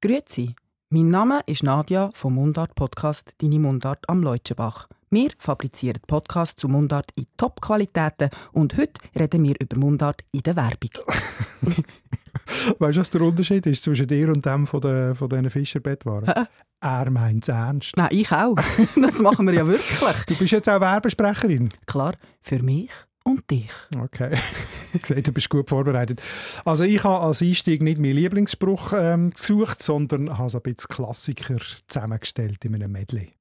Grüezi, 0.00 0.54
mein 0.90 1.08
Name 1.08 1.40
ist 1.46 1.64
Nadja 1.64 2.10
vom 2.14 2.36
Mundart-Podcast 2.36 3.34
«Deine 3.38 3.58
Mundart 3.58 4.08
am 4.08 4.22
Leutschenbach». 4.22 4.86
Wir 5.10 5.30
fabrizieren 5.40 6.00
Podcasts 6.06 6.54
zu 6.54 6.68
Mundart 6.68 7.10
in 7.16 7.26
Top-Qualitäten 7.36 8.30
und 8.52 8.76
heute 8.76 9.00
reden 9.18 9.44
wir 9.44 9.56
über 9.58 9.76
Mundart 9.76 10.22
in 10.30 10.42
der 10.42 10.54
Werbung. 10.54 10.90
weißt 12.78 12.96
du, 12.96 13.00
was 13.00 13.10
der 13.10 13.22
Unterschied 13.22 13.66
ist 13.66 13.82
zwischen 13.82 14.06
dir 14.06 14.28
und 14.28 14.46
dem 14.46 14.68
von, 14.68 14.82
den, 14.82 15.16
von 15.16 15.28
diesen 15.28 15.50
Fischerbettwaren? 15.50 16.46
Er 16.80 17.10
meint 17.10 17.42
es 17.42 17.48
ernst. 17.48 17.96
Nein, 17.96 18.10
ich 18.12 18.30
auch. 18.30 18.54
Das 19.02 19.18
machen 19.18 19.48
wir 19.48 19.54
ja 19.54 19.66
wirklich. 19.66 20.24
Du 20.28 20.36
bist 20.36 20.52
jetzt 20.52 20.68
auch 20.68 20.80
Werbesprecherin. 20.80 21.70
Klar, 21.86 22.14
für 22.40 22.62
mich 22.62 22.90
und 23.28 23.50
dich. 23.50 23.70
Okay. 23.98 24.36
Ich 24.94 25.04
sehe, 25.04 25.22
du 25.22 25.32
bist 25.32 25.50
gut 25.50 25.68
vorbereitet. 25.68 26.22
Also 26.64 26.82
ich 26.82 27.04
habe 27.04 27.22
als 27.22 27.42
Einstieg 27.42 27.82
nicht 27.82 27.98
meinen 27.98 28.14
Lieblingsspruch 28.14 28.94
ähm, 28.94 29.30
gesucht, 29.32 29.82
sondern 29.82 30.38
habe 30.38 30.48
so 30.48 30.58
ein 30.58 30.62
bisschen 30.62 30.88
Klassiker 30.88 31.58
zusammengestellt 31.88 32.64
in 32.64 32.74
einem 32.74 32.90
Medley. 32.90 33.34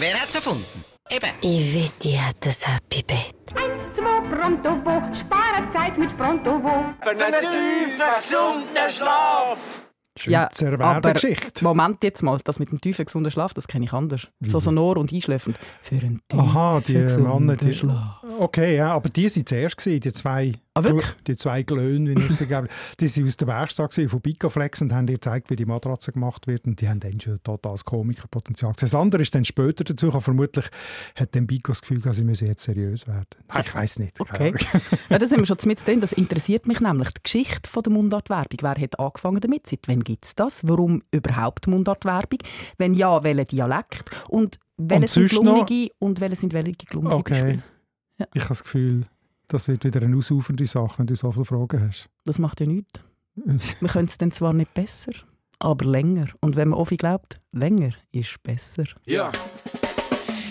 Wer 0.00 0.20
hat's 0.20 0.34
erfunden? 0.34 0.64
Eben. 1.08 1.30
Iveti 1.40 2.16
hat 2.16 2.36
das 2.40 2.66
Happy 2.66 3.04
Bett. 3.04 3.34
Eins, 3.54 3.96
zwei, 3.96 4.36
pronto, 4.36 4.70
wo, 4.84 5.14
sparen 5.14 5.72
Zeit 5.72 5.96
mit 5.96 6.16
pronto, 6.16 6.62
wo. 6.62 6.84
Für 7.00 7.10
einen 7.10 7.32
tiefen, 7.32 8.06
gesunden 8.16 8.90
Schlaf. 8.90 9.58
Schweizer 10.16 10.78
Werbegeschichte. 10.78 11.64
Moment 11.64 12.02
jetzt 12.04 12.22
mal, 12.22 12.38
das 12.44 12.58
mit 12.58 12.70
dem 12.70 12.80
tiefen, 12.80 13.06
gesunden 13.06 13.30
Schlaf, 13.30 13.54
das 13.54 13.68
kenne 13.68 13.86
ich 13.86 13.92
anders. 13.92 14.28
So 14.40 14.60
sonor 14.60 14.96
und 14.96 15.12
einschläfend. 15.12 15.58
Für 15.80 15.96
einen 15.96 16.20
tiefen, 16.28 16.40
Aha, 16.40 16.80
die 16.86 16.94
Männer, 16.94 17.56
die, 17.56 17.74
Schlaf. 17.74 18.19
Okay, 18.38 18.76
ja, 18.76 18.92
aber 18.92 19.08
die 19.08 19.24
waren 19.24 19.46
zuerst, 19.46 19.76
gewesen, 19.76 20.00
die 20.00 20.12
zwei, 20.12 20.52
Ah, 20.72 20.82
die 21.26 21.36
zwei 21.36 21.62
Glöhne, 21.64 22.14
wie 22.16 22.26
ich 22.26 22.36
sie 22.36 22.46
gebe. 22.46 22.68
Die 23.00 23.06
waren 23.08 23.26
aus 23.26 23.36
der 23.36 23.48
Werkstatt 23.48 23.94
von 23.94 24.20
Bicoflex 24.20 24.80
und 24.80 24.92
haben 24.92 25.06
dir 25.06 25.14
gezeigt, 25.14 25.50
wie 25.50 25.56
die 25.56 25.64
Matratze 25.64 26.12
gemacht 26.12 26.46
wird. 26.46 26.64
Und 26.64 26.80
die 26.80 26.88
haben 26.88 27.00
dann 27.00 27.18
schon 27.18 27.42
totales 27.42 27.84
Komikerpotenzial. 27.84 28.72
Das 28.78 28.94
andere 28.94 29.22
ist 29.22 29.34
dann 29.34 29.44
später 29.44 29.82
dazu 29.82 30.06
gekommen. 30.06 30.22
Vermutlich 30.22 30.66
hat 31.16 31.34
dann 31.34 31.48
Bico 31.48 31.72
das 31.72 31.80
Gefühl, 31.82 32.00
sie 32.14 32.22
müssen 32.22 32.46
jetzt 32.46 32.62
seriös 32.62 33.08
werden. 33.08 33.26
Nein, 33.48 33.64
ich 33.66 33.74
weiß 33.74 33.98
nicht. 33.98 34.20
Okay. 34.20 34.54
Ja, 35.08 35.18
da 35.18 35.26
sind 35.26 35.40
wir 35.40 35.46
schon 35.46 35.56
mit 35.64 35.84
drin. 35.84 36.00
Das 36.00 36.12
interessiert 36.12 36.66
mich 36.66 36.80
nämlich. 36.80 37.10
Die 37.10 37.22
Geschichte 37.24 37.68
von 37.68 37.82
der 37.82 37.92
Mundartwerbung. 37.92 38.58
Wer 38.60 38.76
hat 38.76 38.98
angefangen 39.00 39.40
damit? 39.40 39.66
Seit 39.66 39.88
wann 39.88 40.04
gibt 40.04 40.24
es 40.24 40.34
das? 40.36 40.66
Warum 40.66 41.02
überhaupt 41.10 41.66
Mundartwerbung? 41.66 42.38
Wenn 42.78 42.94
ja, 42.94 43.22
welcher 43.24 43.44
Dialekt? 43.44 44.10
Und 44.28 44.58
welche 44.76 45.08
sind 45.08 45.30
sonst 45.30 45.42
noch- 45.42 45.68
und 45.98 46.20
welche 46.20 46.36
sind 46.36 46.52
welche 46.52 46.72
gelungene 46.72 47.16
Okay. 47.16 47.32
Beispiele? 47.32 47.62
Ich 48.34 48.42
habe 48.42 48.48
das 48.50 48.62
Gefühl, 48.62 49.06
das 49.48 49.68
wird 49.68 49.84
wieder 49.84 50.02
eine 50.02 50.16
ausufernde 50.16 50.64
Sache, 50.64 50.98
wenn 50.98 51.06
du 51.06 51.14
so 51.14 51.30
viele 51.32 51.44
Fragen 51.44 51.86
hast. 51.86 52.08
Das 52.24 52.38
macht 52.38 52.60
ja 52.60 52.66
nichts. 52.66 53.00
Wir 53.80 53.88
können 53.88 54.06
es 54.06 54.18
dann 54.18 54.32
zwar 54.32 54.52
nicht 54.52 54.74
besser, 54.74 55.12
aber 55.58 55.84
länger. 55.84 56.26
Und 56.40 56.56
wenn 56.56 56.68
man 56.68 56.78
Ofi 56.78 56.96
glaubt, 56.96 57.40
länger 57.52 57.92
ist 58.12 58.42
besser. 58.42 58.84
Ja. 59.06 59.32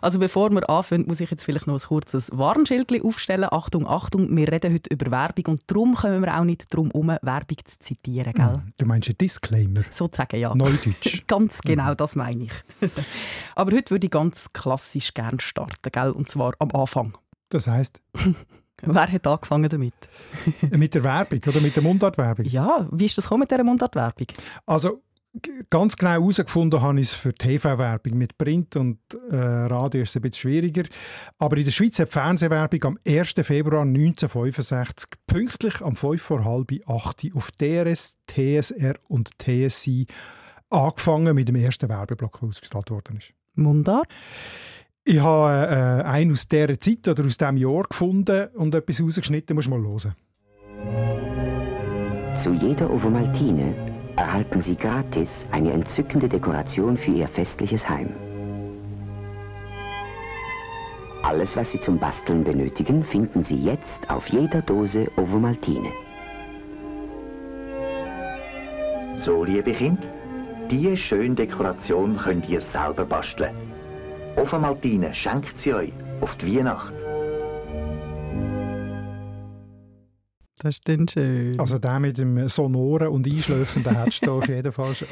Also 0.00 0.20
bevor 0.20 0.50
wir 0.50 0.68
anfangen, 0.70 1.06
muss 1.08 1.18
ich 1.18 1.28
jetzt 1.30 1.44
vielleicht 1.44 1.66
noch 1.66 1.74
ein 1.74 1.88
kurzes 1.88 2.30
Warnschild 2.32 3.02
aufstellen. 3.02 3.48
Achtung, 3.50 3.86
Achtung, 3.88 4.34
wir 4.36 4.52
reden 4.52 4.72
heute 4.72 4.90
über 4.90 5.10
Werbung 5.10 5.54
und 5.54 5.62
darum 5.66 5.94
kommen 5.96 6.22
wir 6.22 6.38
auch 6.38 6.44
nicht 6.44 6.72
darum 6.72 6.90
herum, 6.92 7.08
Werbung 7.20 7.58
zu 7.64 7.78
zitieren, 7.80 8.32
gell? 8.32 8.62
Du 8.78 8.86
meinst 8.86 9.08
einen 9.08 9.18
Disclaimer? 9.18 9.82
Sozusagen, 9.90 10.38
ja. 10.38 10.54
Neudeutsch. 10.54 11.22
Ganz 11.26 11.60
genau, 11.62 11.94
das 11.94 12.14
meine 12.14 12.44
ich. 12.44 12.52
Aber 13.56 13.72
heute 13.72 13.90
würde 13.90 14.06
ich 14.06 14.10
ganz 14.12 14.52
klassisch 14.52 15.14
gerne 15.14 15.40
starten, 15.40 15.90
gell? 15.90 16.10
Und 16.10 16.30
zwar 16.30 16.54
am 16.60 16.70
Anfang. 16.70 17.18
Das 17.48 17.66
heisst, 17.66 18.00
Wer 18.82 19.10
hat 19.10 19.26
angefangen 19.26 19.68
damit? 19.68 19.94
mit 20.70 20.94
der 20.94 21.02
Werbung 21.02 21.40
oder 21.44 21.60
mit 21.60 21.74
der 21.74 21.82
Mundartwerbung? 21.82 22.44
Ja, 22.46 22.86
wie 22.92 23.06
ist 23.06 23.18
das 23.18 23.24
gekommen 23.24 23.40
mit 23.40 23.50
dieser 23.50 23.64
Mundartwerbung? 23.64 24.28
Also 24.66 25.02
ganz 25.70 25.96
genau 25.96 26.10
herausgefunden 26.10 26.80
habe 26.80 27.00
ich 27.00 27.08
es 27.08 27.14
für 27.14 27.34
TV-Werbung. 27.34 28.18
Mit 28.18 28.38
Print 28.38 28.76
und 28.76 28.98
äh, 29.30 29.36
Radio 29.36 30.02
ist 30.02 30.10
es 30.10 30.16
ein 30.16 30.22
bisschen 30.22 30.50
schwieriger. 30.50 30.84
Aber 31.38 31.56
in 31.56 31.64
der 31.64 31.70
Schweiz 31.70 31.98
hat 31.98 32.08
die 32.08 32.12
Fernsehwerbung 32.12 32.84
am 32.84 32.98
1. 33.06 33.34
Februar 33.42 33.82
1965 33.82 35.10
pünktlich 35.26 35.82
am 35.82 35.96
5 35.96 36.20
vor 36.20 36.44
halb 36.44 36.72
8 36.86 37.24
Uhr 37.24 37.36
auf 37.36 37.50
DRS, 37.52 38.18
TSR 38.26 38.94
und 39.08 39.38
TSI 39.38 40.06
angefangen 40.70 41.34
mit 41.34 41.48
dem 41.48 41.56
ersten 41.56 41.88
Werbeblock, 41.88 42.40
der 42.40 42.48
ausgestrahlt 42.48 42.90
worden 42.90 43.16
ist. 43.18 43.32
Mundart? 43.54 44.08
Ich 45.04 45.20
habe 45.20 45.66
äh, 45.66 46.04
einen 46.04 46.32
aus 46.32 46.48
dieser 46.48 46.78
Zeit 46.78 47.08
oder 47.08 47.24
aus 47.24 47.38
diesem 47.38 47.56
Jahr 47.56 47.84
gefunden 47.84 48.48
und 48.54 48.74
etwas 48.74 49.02
rausgeschnitten. 49.02 49.56
Muss 49.56 49.68
mal 49.68 49.80
hören. 49.80 50.14
Zu 52.42 52.52
jeder 52.52 52.90
Ovomaltine 52.90 53.87
erhalten 54.18 54.60
Sie 54.60 54.74
gratis 54.74 55.46
eine 55.52 55.72
entzückende 55.72 56.28
Dekoration 56.28 56.96
für 56.96 57.12
Ihr 57.12 57.28
festliches 57.28 57.88
Heim. 57.88 58.10
Alles, 61.22 61.56
was 61.56 61.70
Sie 61.70 61.80
zum 61.80 61.98
Basteln 61.98 62.42
benötigen, 62.42 63.04
finden 63.04 63.44
Sie 63.44 63.56
jetzt 63.56 64.10
auf 64.10 64.26
jeder 64.28 64.62
Dose 64.62 65.06
Ovomaltine. 65.16 65.90
So, 69.18 69.44
liebe 69.44 69.72
Kinder, 69.72 70.08
diese 70.70 70.96
schöne 70.96 71.34
Dekoration 71.34 72.16
könnt 72.16 72.48
ihr 72.48 72.60
selber 72.60 73.04
basteln. 73.04 73.56
Offenmaltine 74.36 75.14
schenkt 75.14 75.58
sie 75.58 75.74
euch 75.74 75.92
auf 76.20 76.34
die 76.36 76.56
Weihnacht. 76.56 76.94
Das 80.58 80.76
ist 80.76 80.88
dann 80.88 81.08
schön. 81.08 81.58
Also 81.58 81.78
der 81.78 82.00
mit 82.00 82.18
dem 82.18 82.48
sonoren 82.48 83.08
und 83.08 83.26
einschläfenden 83.26 83.96
hättest 83.96 84.26
du 84.26 84.38
auf 84.38 84.48
jeden 84.48 84.72
Fall 84.72 84.94
schon. 84.94 85.08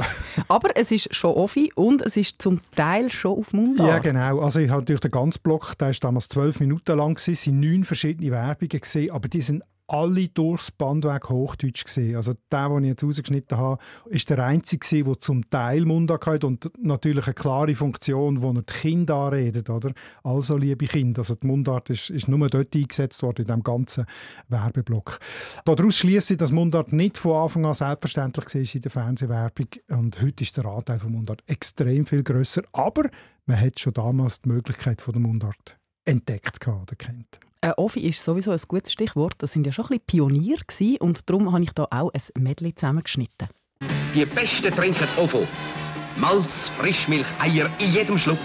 Aber 0.49 0.77
es 0.77 0.91
ist 0.91 1.15
schon 1.15 1.35
Offi 1.35 1.73
und 1.75 2.03
es 2.03 2.17
ist 2.17 2.41
zum 2.43 2.61
Teil 2.75 3.11
schon 3.11 3.39
auf 3.39 3.53
Mundart. 3.53 3.89
Ja, 3.89 3.99
genau. 3.99 4.41
Also 4.41 4.61
ich 4.61 4.71
habe 4.71 4.85
durch 4.85 5.01
den 5.01 5.11
ganzen 5.11 5.43
Block, 5.43 5.77
der 5.79 5.91
ist 5.91 6.03
damals 6.03 6.29
zwölf 6.29 6.61
Minuten 6.61 6.97
lang, 6.97 7.17
es 7.17 7.25
sind 7.25 7.61
neun 7.61 7.85
verschiedene 7.85 8.31
Werbungen 8.31 8.81
gesehen, 8.81 9.11
aber 9.11 9.29
die 9.29 9.43
sind 9.43 9.63
alle 9.89 10.29
durchs 10.29 10.71
Band 10.71 11.05
weg 11.05 11.29
Hochdeutsch 11.29 11.85
gesehen. 11.85 12.17
Also 12.17 12.35
der, 12.51 12.69
den 12.69 12.85
ich 12.85 12.89
jetzt 12.91 13.05
rausgeschnitten 13.05 13.59
habe, 13.59 13.83
ist 14.07 14.29
der 14.31 14.45
einzige 14.45 15.05
der 15.05 15.21
zum 15.21 15.49
Teil 15.51 15.85
Mundart 15.85 16.27
hat 16.27 16.45
und 16.45 16.71
natürlich 16.79 17.27
eine 17.27 17.35
klare 17.35 17.75
Funktion, 17.75 18.43
wo 18.43 18.51
er 18.51 18.63
die 18.63 18.73
Kinder 18.73 19.17
anredet, 19.17 19.71
oder? 19.71 19.93
Also, 20.23 20.57
liebe 20.57 20.87
Kinder, 20.87 21.21
also 21.21 21.35
die 21.35 21.47
Mundart 21.47 21.91
ist, 21.91 22.11
ist 22.11 22.29
nur 22.29 22.49
dort 22.49 22.75
eingesetzt 22.75 23.23
worden, 23.23 23.43
in 23.43 23.47
diesem 23.47 23.63
ganzen 23.63 24.07
Werbeblock. 24.49 25.19
Daraus 25.65 25.97
schließe 25.97 26.35
ich, 26.35 26.39
dass 26.39 26.53
Mundart 26.53 26.93
nicht 26.93 27.19
von 27.19 27.43
Anfang 27.43 27.67
an 27.67 27.75
selbstverständlich 27.75 28.55
war 28.55 28.75
in 28.75 28.83
der 28.83 28.91
Fernsehwerbung 28.91 29.69
und 29.91 30.21
heute 30.21 30.45
ist 30.45 30.57
der 30.57 30.67
Anteil 30.67 30.99
von 30.99 31.13
Mundart 31.13 31.43
extrem 31.47 32.07
viel 32.07 32.23
grösser, 32.23 32.63
aber 32.73 33.09
man 33.47 33.61
hat 33.61 33.79
schon 33.79 33.93
damals 33.93 34.41
die 34.41 34.49
Möglichkeit 34.49 35.01
von 35.01 35.13
der 35.13 35.23
Mundart 35.23 35.79
entdeckt 36.07 36.67
oder 36.67 36.97
kennt. 36.97 37.39
Äh, 37.61 37.73
Offi 37.77 38.01
ist 38.01 38.23
sowieso 38.23 38.53
ein 38.53 38.61
gutes 38.69 38.93
Stichwort. 38.93 39.35
Das 39.39 39.53
sind 39.53 39.67
ja 39.67 39.73
schon 39.73 39.87
ein 39.87 39.89
bisschen 39.89 40.07
Pionier 40.07 40.59
gewesen 40.67 40.97
und 40.99 41.29
darum 41.29 41.53
habe 41.53 41.65
ich 41.65 41.73
da 41.73 41.87
auch 41.91 42.13
ein 42.13 42.43
Medley 42.43 42.75
zusammengeschnitten. 42.75 43.49
Die 44.15 44.25
Besten 44.25 44.75
trinken 44.75 45.09
Ovo. 45.17 45.47
Malz, 46.17 46.69
Frischmilch, 46.79 47.27
Eier 47.39 47.71
in 47.79 47.93
jedem 47.93 48.19
Schluck. 48.19 48.39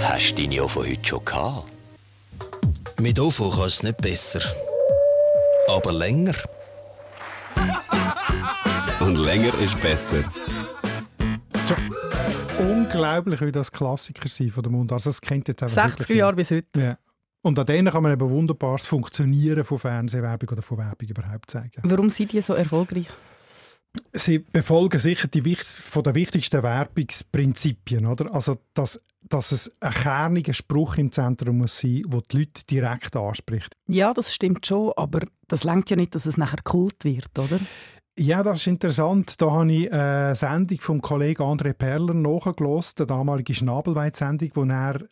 Hast 0.00 0.34
du 0.34 0.42
deine 0.42 0.62
Ovo 0.62 0.80
heute 0.80 1.04
schon 1.04 1.24
gehabt? 1.24 1.64
Mit 3.00 3.18
OFO 3.18 3.50
kann 3.50 3.66
es 3.66 3.82
nicht 3.82 3.98
besser. 3.98 4.40
Aber 5.68 5.92
länger. 5.92 6.34
Und 9.00 9.16
länger 9.16 9.54
ist 9.58 9.80
besser. 9.80 10.24
Unglaublich, 12.58 13.40
wie 13.42 13.52
das 13.52 13.70
Klassiker 13.70 14.28
sind 14.28 14.50
von 14.50 14.62
der 14.62 14.72
Mundart. 14.72 14.98
Also 14.98 15.10
das 15.10 15.20
kennt 15.20 15.48
jetzt 15.48 15.62
einfach 15.62 15.88
60er 15.88 15.98
wirklich 15.98 16.18
Jahre 16.18 16.36
bis 16.36 16.50
heute. 16.50 16.80
Ja. 16.80 16.98
Und 17.42 17.58
an 17.58 17.66
denen 17.66 17.92
kann 17.92 18.02
man 18.02 18.12
eben 18.12 18.28
wunderbar 18.28 18.76
das 18.76 18.86
Funktionieren 18.86 19.64
von 19.64 19.78
Fernsehwerbung 19.78 20.48
oder 20.48 20.62
von 20.62 20.78
Werbung 20.78 21.08
überhaupt 21.08 21.50
zeigen. 21.50 21.80
Warum 21.82 22.10
sind 22.10 22.32
die 22.32 22.40
so 22.40 22.54
erfolgreich? 22.54 23.08
Sie 24.12 24.40
befolgen 24.40 24.98
sicher 24.98 25.28
die 25.28 25.54
von 25.54 26.02
der 26.02 26.14
wichtigsten 26.14 26.62
Werbungsprinzipien, 26.62 28.06
oder? 28.06 28.34
Also, 28.34 28.58
dass, 28.74 29.00
dass 29.22 29.52
es 29.52 29.74
ein 29.80 29.92
kerniger 29.92 30.54
Spruch 30.54 30.96
im 30.96 31.12
Zentrum 31.12 31.58
muss 31.58 31.78
sein, 31.78 32.02
der 32.06 32.20
die 32.30 32.38
Leute 32.38 32.64
direkt 32.68 33.16
anspricht. 33.16 33.74
Ja, 33.86 34.12
das 34.12 34.34
stimmt 34.34 34.66
schon, 34.66 34.92
aber 34.96 35.20
das 35.48 35.64
lenkt 35.64 35.90
ja 35.90 35.96
nicht, 35.96 36.14
dass 36.14 36.26
es 36.26 36.36
nachher 36.36 36.62
Kult 36.62 37.04
wird, 37.04 37.38
oder? 37.38 37.60
Ja, 38.18 38.42
das 38.42 38.58
ist 38.58 38.66
interessant. 38.66 39.40
Da 39.42 39.50
habe 39.50 39.70
ich 39.70 39.92
eine 39.92 40.34
Sendung 40.34 40.78
vom 40.80 41.02
Kollegen 41.02 41.42
André 41.42 41.74
Perler 41.74 42.14
nachgelost, 42.14 42.98
eine 42.98 43.08
damalige 43.08 43.52
Schnabelweit-Sendung, 43.52 44.50
wo 44.54 44.64
er 44.64 45.02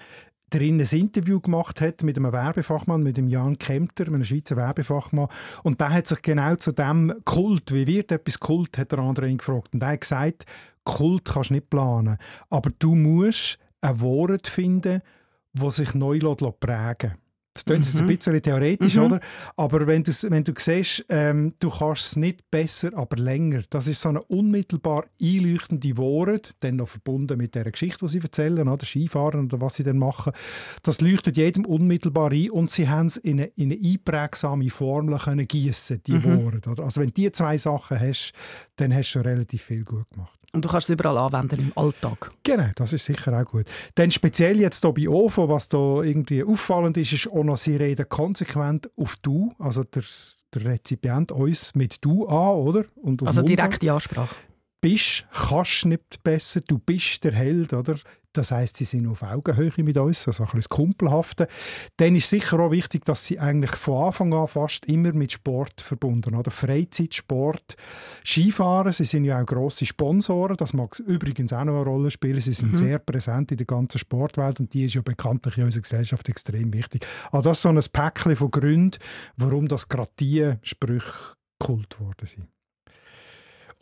darin 0.48 0.80
ein 0.80 0.86
Interview 0.90 1.38
gemacht 1.38 1.82
hat 1.82 2.02
mit 2.02 2.16
einem 2.16 2.32
Werbefachmann, 2.32 3.02
mit 3.02 3.18
dem 3.18 3.28
Jan 3.28 3.58
Kempter, 3.58 4.06
einem 4.06 4.24
Schweizer 4.24 4.56
Werbefachmann. 4.56 5.28
Und 5.64 5.82
der 5.82 5.90
hat 5.90 6.06
sich 6.06 6.22
genau 6.22 6.56
zu 6.56 6.72
dem 6.72 7.12
Kult, 7.26 7.74
wie 7.74 7.86
wird 7.86 8.10
etwas 8.10 8.40
Kult, 8.40 8.78
hat 8.78 8.92
der 8.92 9.00
andere 9.00 9.28
ihn 9.28 9.36
gefragt. 9.36 9.74
Und 9.74 9.82
er 9.82 9.90
hat 9.90 10.00
gesagt, 10.00 10.46
Kult 10.84 11.26
kannst 11.26 11.50
du 11.50 11.54
nicht 11.54 11.68
planen, 11.68 12.16
aber 12.48 12.70
du 12.78 12.94
musst 12.94 13.58
ein 13.82 14.00
Wort 14.00 14.48
finden, 14.48 15.02
das 15.52 15.76
sich 15.76 15.92
neu 15.92 16.18
prägen 16.18 17.10
lässt. 17.10 17.23
Das 17.54 17.64
klingt 17.64 17.84
jetzt 17.86 17.94
ein 18.00 18.02
Mhm. 18.04 18.16
bisschen 18.16 18.42
theoretisch, 18.42 18.96
Mhm. 18.96 19.02
oder? 19.04 19.20
Aber 19.56 19.86
wenn, 19.86 20.04
wenn 20.04 20.42
du 20.44 20.52
siehst, 20.58 21.04
ähm, 21.08 21.54
du 21.60 21.70
kannst 21.70 22.04
es 22.06 22.16
nicht 22.16 22.50
besser, 22.50 22.90
aber 22.96 23.16
länger. 23.16 23.62
Das 23.70 23.86
ist 23.86 24.00
so 24.00 24.08
eine 24.08 24.22
unmittelbar 24.24 25.04
einleuchtende 25.22 25.96
Wort, 25.96 26.56
dann 26.60 26.76
noch 26.76 26.88
verbunden 26.88 27.38
mit 27.38 27.54
der 27.54 27.70
Geschichte, 27.70 28.04
die 28.06 28.08
sie 28.08 28.18
erzählen, 28.18 28.68
oder 28.68 28.84
Skifahren 28.84 29.44
oder 29.44 29.60
was 29.60 29.74
sie 29.74 29.84
dann 29.84 29.98
machen. 29.98 30.32
Das 30.82 31.00
leuchtet 31.00 31.36
jedem 31.36 31.64
unmittelbar 31.64 32.32
ein 32.32 32.50
und 32.50 32.70
sie 32.72 32.88
haben 32.88 33.06
es 33.06 33.16
in 33.18 33.38
eine, 33.38 33.46
in 33.54 33.70
eine 33.70 33.80
einprägsame 33.80 34.68
Formel 34.70 35.16
können 35.18 35.46
gießen, 35.46 36.02
die 36.04 36.12
Mhm. 36.14 36.44
Worte. 36.44 36.70
Oder? 36.70 36.82
Also 36.84 37.00
wenn 37.00 37.08
du 37.08 37.14
diese 37.14 37.32
zwei 37.32 37.56
Sachen 37.56 38.00
hast, 38.00 38.32
dann 38.76 38.92
hast 38.92 39.10
du 39.10 39.12
schon 39.12 39.22
relativ 39.22 39.62
viel 39.62 39.84
gut 39.84 40.10
gemacht. 40.10 40.38
Und 40.54 40.64
du 40.64 40.68
kannst 40.68 40.88
es 40.88 40.94
überall 40.94 41.18
anwenden 41.18 41.58
im 41.58 41.72
Alltag. 41.74 42.30
Genau, 42.44 42.68
das 42.76 42.92
ist 42.92 43.04
sicher 43.04 43.36
auch 43.36 43.44
gut. 43.44 43.66
Dann 43.96 44.12
speziell 44.12 44.60
jetzt 44.60 44.82
hier 44.82 44.92
bei 44.92 45.08
OFO, 45.08 45.48
was 45.48 45.68
da 45.68 46.00
irgendwie 46.02 46.44
auffallend 46.44 46.96
ist, 46.96 47.12
ist 47.12 47.26
auch 47.26 47.42
noch, 47.42 47.58
sie 47.58 47.76
reden 47.76 48.08
konsequent 48.08 48.88
auf 48.96 49.16
«du», 49.16 49.52
also 49.58 49.82
der, 49.82 50.04
der 50.54 50.64
Rezipient 50.64 51.32
uns 51.32 51.74
mit 51.74 52.04
«du» 52.04 52.26
an, 52.28 52.54
oder? 52.54 52.84
Also 53.24 53.42
direkte 53.42 53.92
Ansprache. 53.92 54.34
Bist, 54.80 55.26
kannst 55.32 55.86
nicht 55.86 56.22
besser, 56.22 56.60
du 56.60 56.78
bist 56.78 57.24
der 57.24 57.32
Held, 57.32 57.72
oder? 57.72 57.96
Das 58.34 58.50
heißt, 58.50 58.76
sie 58.76 58.84
sind 58.84 59.06
auf 59.06 59.22
Augenhöhe 59.22 59.72
mit 59.78 59.96
uns, 59.96 60.26
also 60.26 60.42
ein 60.42 60.46
bisschen 60.46 60.60
das 60.60 60.68
Kumpelhafte. 60.68 61.48
Dann 61.96 62.16
ist 62.16 62.28
sicher 62.28 62.58
auch 62.60 62.70
wichtig, 62.70 63.04
dass 63.04 63.24
sie 63.26 63.38
eigentlich 63.38 63.72
von 63.76 64.06
Anfang 64.06 64.32
an 64.34 64.46
fast 64.48 64.84
immer 64.86 65.12
mit 65.12 65.32
Sport 65.32 65.80
verbunden 65.80 66.34
oder 66.34 66.50
Freizeitsport, 66.50 67.76
Skifahren, 68.24 68.92
sie 68.92 69.04
sind 69.04 69.24
ja 69.24 69.40
auch 69.40 69.46
grosse 69.46 69.86
Sponsoren, 69.86 70.56
das 70.56 70.72
mag 70.72 70.98
übrigens 71.00 71.52
auch 71.52 71.64
noch 71.64 71.74
eine 71.74 71.84
Rolle 71.84 72.10
spielen. 72.10 72.40
Sie 72.40 72.52
sind 72.52 72.72
Mhm. 72.72 72.76
sehr 72.76 72.98
präsent 72.98 73.50
in 73.52 73.56
der 73.58 73.66
ganzen 73.66 73.98
Sportwelt 73.98 74.60
und 74.60 74.72
die 74.74 74.84
ist 74.84 74.94
ja 74.94 75.02
bekanntlich 75.02 75.56
in 75.58 75.64
unserer 75.64 75.82
Gesellschaft 75.82 76.28
extrem 76.28 76.72
wichtig. 76.72 77.06
Also 77.32 77.50
das 77.50 77.58
ist 77.58 77.62
so 77.62 77.68
ein 77.70 77.80
Päckchen 77.92 78.36
von 78.36 78.50
Gründen, 78.50 78.98
warum 79.36 79.68
das 79.68 79.88
gerade 79.88 80.10
diese 80.18 80.58
Sprüche 80.62 81.12
Kult 81.58 81.98
worden 82.00 82.26
sind. 82.26 82.53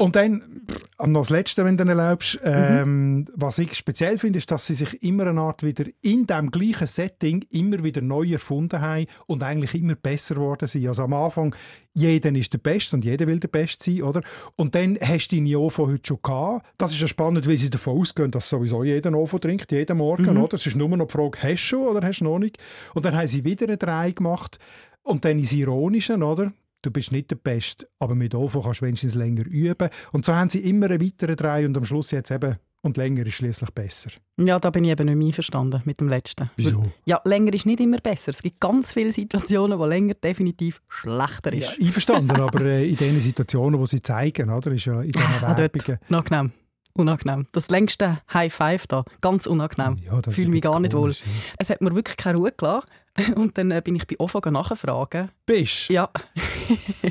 Und 0.02 0.16
dann 0.16 0.62
noch 0.99 1.20
das 1.20 1.31
Letzte, 1.31 1.64
wenn 1.64 1.76
du 1.76 1.84
erlaubst. 1.84 2.40
Ähm, 2.43 3.28
Was 3.37 3.60
ich 3.60 3.75
speziell 3.75 4.19
finde, 4.19 4.38
ist, 4.38 4.50
dass 4.50 4.66
sie 4.66 4.75
sich 4.75 5.00
immer 5.04 5.28
eine 5.28 5.40
Art 5.40 5.62
wieder 5.62 5.84
in 6.02 6.26
dem 6.26 6.50
gleichen 6.50 6.88
Setting 6.88 7.44
immer 7.50 7.84
wieder 7.84 8.02
neu 8.02 8.32
erfunden 8.32 8.81
haben 8.81 9.06
und 9.26 9.44
eigentlich 9.44 9.75
immer 9.81 9.94
besser 9.94 10.34
geworden 10.34 10.66
sind. 10.66 10.88
Also 10.88 11.04
am 11.04 11.12
Anfang, 11.12 11.54
jeder 11.94 12.34
ist 12.34 12.52
der 12.52 12.58
Beste 12.58 12.96
und 12.96 13.04
jeder 13.04 13.28
will 13.28 13.38
der 13.38 13.46
Beste 13.46 13.93
sein, 13.93 14.02
oder? 14.02 14.22
Und 14.56 14.75
dann 14.75 14.99
hast 15.00 15.28
du 15.28 15.37
deine 15.37 15.56
OVO 15.56 15.87
heute 15.87 16.02
schon 16.08 16.19
gehabt. 16.20 16.66
Das 16.78 16.93
ist 16.93 17.00
ja 17.00 17.06
spannend, 17.06 17.46
weil 17.46 17.58
sie 17.58 17.70
davon 17.70 18.00
ausgehen, 18.00 18.32
dass 18.32 18.48
sowieso 18.48 18.82
jeder 18.82 19.14
OVO 19.14 19.38
trinkt, 19.38 19.70
jeden 19.70 19.98
Morgen, 19.98 20.34
Mhm. 20.34 20.43
oder? 20.43 20.55
Es 20.56 20.66
ist 20.66 20.75
nur 20.75 20.88
noch 20.88 21.06
die 21.06 21.12
Frage, 21.12 21.38
hast 21.43 21.50
du 21.52 21.56
schon 21.58 21.87
oder 21.87 22.05
hast 22.05 22.19
du 22.19 22.25
noch 22.25 22.40
nicht? 22.40 22.58
Und 22.94 23.05
dann 23.05 23.14
haben 23.16 23.28
sie 23.28 23.44
wieder 23.44 23.66
eine 23.66 23.76
Drei 23.76 24.10
gemacht 24.10 24.58
und 25.05 25.25
dann 25.25 25.38
ist 25.38 25.52
Ironische, 25.52 26.16
oder? 26.16 26.52
Du 26.82 26.90
bist 26.90 27.12
nicht 27.12 27.31
der 27.31 27.37
Beste, 27.37 27.87
aber 28.00 28.14
mit 28.17 28.34
OVO 28.34 28.61
kannst 28.61 28.81
du 28.81 28.87
wenigstens 28.87 29.14
länger 29.14 29.46
üben. 29.46 29.88
Und 30.11 30.25
so 30.25 30.34
haben 30.34 30.49
sie 30.49 30.58
immer 30.69 30.87
einen 30.90 31.00
weiteren 31.00 31.37
Drei 31.37 31.64
und 31.64 31.76
am 31.76 31.84
Schluss 31.84 32.11
jetzt 32.11 32.31
eben, 32.32 32.56
und 32.84 32.96
länger 32.96 33.25
ist 33.25 33.34
schließlich 33.34 33.70
besser. 33.70 34.11
Ja, 34.38 34.58
da 34.58 34.70
bin 34.70 34.82
ich 34.82 34.90
eben 34.90 35.06
nicht 35.06 35.14
mehr 35.17 35.26
einverstanden 35.29 35.81
mit 35.84 36.00
dem 36.00 36.08
letzten. 36.08 36.50
Wieso? 36.56 36.90
Ja, 37.05 37.20
länger 37.25 37.55
ist 37.55 37.64
nicht 37.67 37.79
immer 37.79 37.99
besser. 37.99 38.31
Es 38.31 38.43
gibt 38.43 38.58
ganz 38.58 38.93
viele 38.93 39.12
Situationen, 39.12 39.79
wo 39.79 39.87
länger 39.87 40.14
definitiv 40.14 40.82
schlechter 40.88 41.52
ist. 41.52 41.61
Ja, 41.62 41.70
einverstanden, 41.81 42.32
aber 42.40 42.61
äh, 42.62 42.88
in 42.90 42.96
den 42.96 43.20
Situationen, 43.20 43.79
die 43.81 43.87
sie 43.87 44.02
zeigen, 44.02 44.50
oder, 44.50 44.73
ist 44.73 44.84
ja 44.87 45.00
in 45.02 45.12
diesen 45.12 45.44
Ah. 45.44 45.56
Werbungen... 45.56 45.99
Unangenehm. 46.08 46.52
Unangenehm. 46.94 47.46
Das 47.52 47.70
längste 47.70 48.19
High 48.34 48.52
Five 48.52 48.87
da, 48.88 49.05
ganz 49.20 49.46
unangenehm. 49.46 49.96
Ja, 50.05 50.20
Fühle 50.31 50.49
mich 50.49 50.61
gar 50.62 50.81
nicht 50.81 50.93
wohl. 50.94 51.11
ja. 51.12 51.17
Es 51.58 51.70
hat 51.70 51.81
mir 51.81 51.94
wirklich 51.94 52.17
keine 52.17 52.37
Ruhe 52.38 52.52
gelassen. 52.52 52.87
Und 53.37 53.59
dann 53.59 53.70
äh, 53.70 53.82
bin 53.85 53.94
ich 53.94 54.06
bei 54.06 54.17
OFO 54.19 54.41
nachfragen. 54.50 55.31
Bist 55.47 55.88
Ja. 55.88 56.09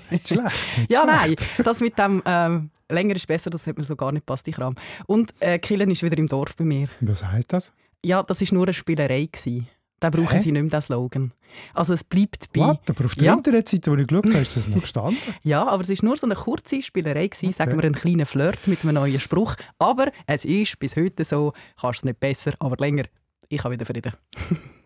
Nicht 0.09 0.27
schlecht. 0.29 0.51
Nicht 0.77 0.89
Ja, 0.91 1.05
nein, 1.05 1.25
schlecht. 1.37 1.47
das 1.63 1.79
mit 1.79 1.97
dem 1.97 2.21
ähm, 2.25 2.69
länger 2.89 3.15
ist 3.15 3.27
besser, 3.27 3.49
das 3.49 3.67
hat 3.67 3.77
mir 3.77 3.83
so 3.83 3.95
gar 3.95 4.11
nicht 4.11 4.25
passt, 4.25 4.47
die 4.47 4.51
Kram. 4.51 4.75
Und 5.05 5.33
äh, 5.39 5.59
Killen 5.59 5.91
ist 5.91 6.03
wieder 6.03 6.17
im 6.17 6.27
Dorf 6.27 6.55
bei 6.55 6.63
mir. 6.65 6.87
Was 7.01 7.23
heisst 7.25 7.53
das? 7.53 7.73
Ja, 8.03 8.23
das 8.23 8.41
war 8.41 8.47
nur 8.53 8.65
eine 8.65 8.73
Spielerei. 8.73 9.27
Gewesen. 9.31 9.67
Da 9.99 10.09
brauchen 10.09 10.29
Hä? 10.29 10.39
sie 10.39 10.51
nicht 10.51 10.63
mehr 10.63 10.71
den 10.71 10.81
Slogan. 10.81 11.31
Also 11.75 11.93
es 11.93 12.03
bleibt 12.03 12.51
bei... 12.53 12.61
What? 12.61 12.89
Aber 12.89 13.05
auf 13.05 13.13
der 13.13 13.23
Ja. 13.25 13.33
Internetseite, 13.35 13.91
wo 13.91 13.95
ich 13.95 14.07
geschaut 14.07 14.25
habe, 14.25 14.39
ist 14.39 14.57
das 14.57 14.67
noch 14.67 14.81
gestanden. 14.81 15.17
Ja, 15.43 15.67
aber 15.67 15.83
es 15.83 15.89
war 15.91 15.97
nur 16.01 16.17
so 16.17 16.25
eine 16.25 16.33
kurze 16.33 16.81
Spielerei, 16.81 17.27
gewesen, 17.27 17.53
sagen 17.53 17.77
wir 17.77 17.83
einen 17.83 17.93
kleinen 17.93 18.25
Flirt 18.25 18.67
mit 18.67 18.81
einem 18.83 18.95
neuen 18.95 19.19
Spruch. 19.19 19.53
Aber 19.77 20.11
es 20.25 20.43
ist 20.43 20.79
bis 20.79 20.95
heute 20.95 21.23
so, 21.23 21.53
kannst 21.79 21.99
es 21.99 22.05
nicht 22.05 22.19
besser, 22.19 22.53
aber 22.57 22.77
länger. 22.77 23.03
Ich 23.49 23.63
habe 23.63 23.75
wieder 23.75 23.85
Frieden. 23.85 24.13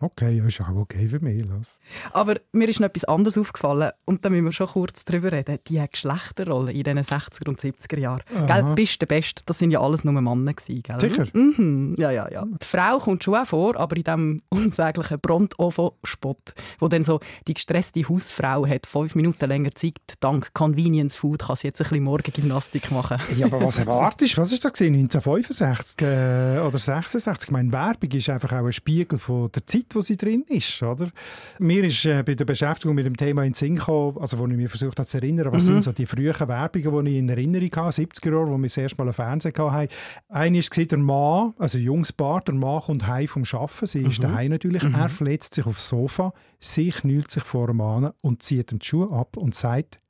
Okay, 0.00 0.36
ja, 0.36 0.44
ist 0.44 0.60
auch 0.60 0.74
okay 0.74 1.08
für 1.08 1.20
mich. 1.20 1.44
Los. 1.44 1.76
Aber 2.12 2.36
mir 2.52 2.68
ist 2.68 2.80
noch 2.80 2.88
etwas 2.88 3.04
anderes 3.04 3.38
aufgefallen 3.38 3.92
und 4.04 4.24
da 4.24 4.30
müssen 4.30 4.44
wir 4.44 4.52
schon 4.52 4.68
kurz 4.68 5.04
drüber 5.04 5.32
reden. 5.32 5.58
Die 5.68 5.82
Geschlechterrolle 5.90 6.72
in 6.72 6.84
den 6.84 6.98
60er 6.98 7.48
und 7.48 7.60
70er 7.60 7.98
Jahren. 7.98 8.22
Aha. 8.34 8.46
Gell, 8.46 8.74
bist 8.74 9.00
der 9.00 9.06
Beste, 9.06 9.42
das 9.46 9.58
sind 9.58 9.70
ja 9.70 9.80
alles 9.80 10.04
nur 10.04 10.12
Männer 10.12 10.52
gewesen, 10.52 10.82
gell? 10.82 11.00
Sicher? 11.00 11.26
Mhm. 11.32 11.94
Ja, 11.98 12.10
ja, 12.10 12.30
ja. 12.30 12.44
Die 12.44 12.66
Frau 12.66 12.98
kommt 12.98 13.24
schon 13.24 13.34
auch 13.34 13.46
vor, 13.46 13.76
aber 13.76 13.96
in 13.96 14.04
diesem 14.04 14.42
unsäglichen 14.50 15.20
Brontovo-Spot, 15.20 16.36
wo 16.78 16.88
dann 16.88 17.04
so 17.04 17.20
die 17.46 17.54
gestresste 17.54 18.06
Hausfrau 18.08 18.66
hat 18.66 18.86
fünf 18.86 19.14
Minuten 19.14 19.46
länger 19.46 19.74
Zeit, 19.74 19.98
dank 20.20 20.52
Convenience 20.54 21.16
Food 21.16 21.40
kann 21.46 21.56
sie 21.56 21.68
jetzt 21.68 21.80
ein 21.80 21.88
bisschen 21.88 22.04
Morgengymnastik 22.04 22.90
machen. 22.90 23.18
Ja, 23.36 23.46
aber 23.46 23.62
was 23.62 23.78
erwartest 23.86 24.36
du? 24.36 24.40
Was 24.40 24.52
ist 24.52 24.64
das 24.64 24.72
gewesen? 24.72 24.94
1965 24.94 26.02
äh, 26.02 26.58
oder 26.60 26.78
66? 26.78 27.48
Ich 27.48 27.52
meine, 27.52 27.72
Werbung 27.72 28.10
ist 28.10 28.28
einfach 28.28 28.52
auch 28.52 28.66
ein 28.66 28.72
Spiegel 28.72 29.18
von 29.18 29.50
der 29.52 29.66
Zeit, 29.66 29.85
wo 29.94 30.00
sie 30.00 30.16
drin 30.16 30.44
ist, 30.48 30.82
oder? 30.82 31.10
Mir 31.58 31.84
ist 31.84 32.04
äh, 32.04 32.22
bei 32.22 32.34
der 32.34 32.44
Beschäftigung 32.44 32.94
mit 32.94 33.06
dem 33.06 33.16
Thema 33.16 33.42
in 33.42 33.48
den 33.50 33.54
Sinn 33.54 33.74
gekommen, 33.76 34.18
also 34.18 34.38
wo 34.38 34.46
ich 34.46 34.56
mir 34.56 34.68
versucht 34.68 34.98
habe 34.98 35.06
zu 35.06 35.18
erinnern, 35.18 35.52
was 35.52 35.64
Mhm. 35.64 35.72
sind 35.74 35.82
so 35.84 35.92
die 35.92 36.06
frühen 36.06 36.34
Werbungen, 36.38 37.04
die 37.04 37.10
ich 37.12 37.16
in 37.18 37.28
Erinnerung 37.28 37.70
habe, 37.76 37.90
70er 37.90 38.30
Jahre, 38.32 38.50
wo 38.50 38.56
wir 38.58 38.62
das 38.68 38.76
erste 38.76 38.96
Mal 38.98 39.04
einen 39.04 39.12
Fernseher 39.14 39.72
hatten. 39.72 39.92
Eine 40.28 40.58
war 40.58 40.84
der 40.84 40.98
Mann, 40.98 41.54
also 41.58 41.78
junges 41.78 42.12
Paar, 42.12 42.40
der 42.42 42.54
Mann 42.54 42.80
kommt 42.80 43.06
heim 43.06 43.28
vom 43.28 43.44
Arbeiten, 43.52 43.86
sie 43.86 44.02
ist 44.02 44.18
Mhm. 44.18 44.22
daheim 44.22 44.50
natürlich, 44.52 44.82
Mhm. 44.82 44.94
er 44.94 45.08
verletzt 45.08 45.54
sich 45.54 45.66
aufs 45.66 45.88
Sofa, 45.88 46.32
sie 46.58 46.90
knüllt 46.90 47.30
sich 47.30 47.42
vor 47.44 47.66
dem 47.68 47.80
an 47.80 48.12
und 48.22 48.42
zieht 48.42 48.72
ihm 48.72 48.78
die 48.78 48.86
Schuhe 48.86 49.10
ab 49.12 49.36
und 49.36 49.54
sagt, 49.54 50.00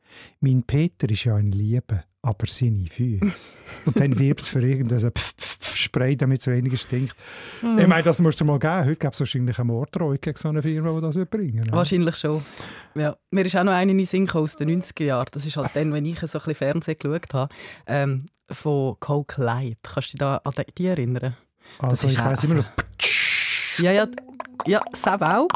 mein 0.41 0.63
Peter 0.63 1.11
ist 1.11 1.25
ja 1.25 1.37
ein 1.37 1.53
Liebe, 1.53 2.05
aber 2.23 2.47
seine 2.47 2.87
Füße. 2.87 3.21
und 3.85 4.01
dann 4.01 4.19
wirbt 4.19 4.43
es 4.43 4.49
für 4.49 4.61
irgendein 4.67 4.99
Pf- 5.01 5.11
Pf- 5.13 5.35
Pf- 5.39 5.56
Spray, 5.87 6.17
damit 6.17 6.41
es 6.41 6.47
weniger 6.47 6.77
stinkt. 6.77 7.17
Mhm. 7.63 7.79
Ich 7.79 7.87
meine, 7.87 8.03
das 8.03 8.21
musst 8.21 8.41
du 8.41 8.45
mal 8.45 8.59
geben. 8.59 8.85
Heute 8.85 8.97
gibt 8.97 9.15
es 9.15 9.21
wahrscheinlich 9.21 9.59
eine 9.59 9.65
Morddrohung 9.67 10.19
gegen 10.21 10.37
so 10.37 10.49
eine 10.51 10.63
Firma, 10.63 10.93
die 10.93 11.01
das 11.01 11.27
bringen 11.27 11.59
würde. 11.61 11.73
Wahrscheinlich 11.73 12.17
schon. 12.17 12.45
Ja. 12.97 13.17
Mir 13.31 13.47
ist 13.47 13.57
auch 13.57 13.65
noch 13.65 13.73
eine 13.73 13.93
in 13.93 13.99
den 13.99 14.07
Sinn 14.07 14.29
aus 14.31 14.57
den 14.57 14.83
90er 14.83 15.05
Jahren. 15.05 15.29
Das 15.33 15.47
ist 15.47 15.57
halt 15.57 15.71
dann, 15.75 15.93
wenn 15.93 16.05
ich 16.05 16.19
so 16.21 16.27
ein 16.27 16.31
bisschen 16.33 16.55
Fernsehen 16.55 16.97
geschaut 16.99 17.33
habe, 17.35 17.55
ähm, 17.87 18.27
von 18.51 18.97
Coke 19.01 19.43
Light. 19.43 19.79
Kannst 19.83 20.09
du 20.09 20.13
dich 20.13 20.19
da 20.19 20.41
an 20.45 20.53
die- 20.77 20.87
erinnern? 20.87 21.37
Das 21.81 21.91
Also 21.91 22.07
ist 22.09 22.13
ich 22.15 22.25
weiss 22.25 22.45
immer 22.45 22.55
noch... 22.55 22.71
Ja, 23.79 23.93
ja, 23.93 24.07
ja, 24.67 24.83
Seb 24.95 25.21
auch. 25.23 25.49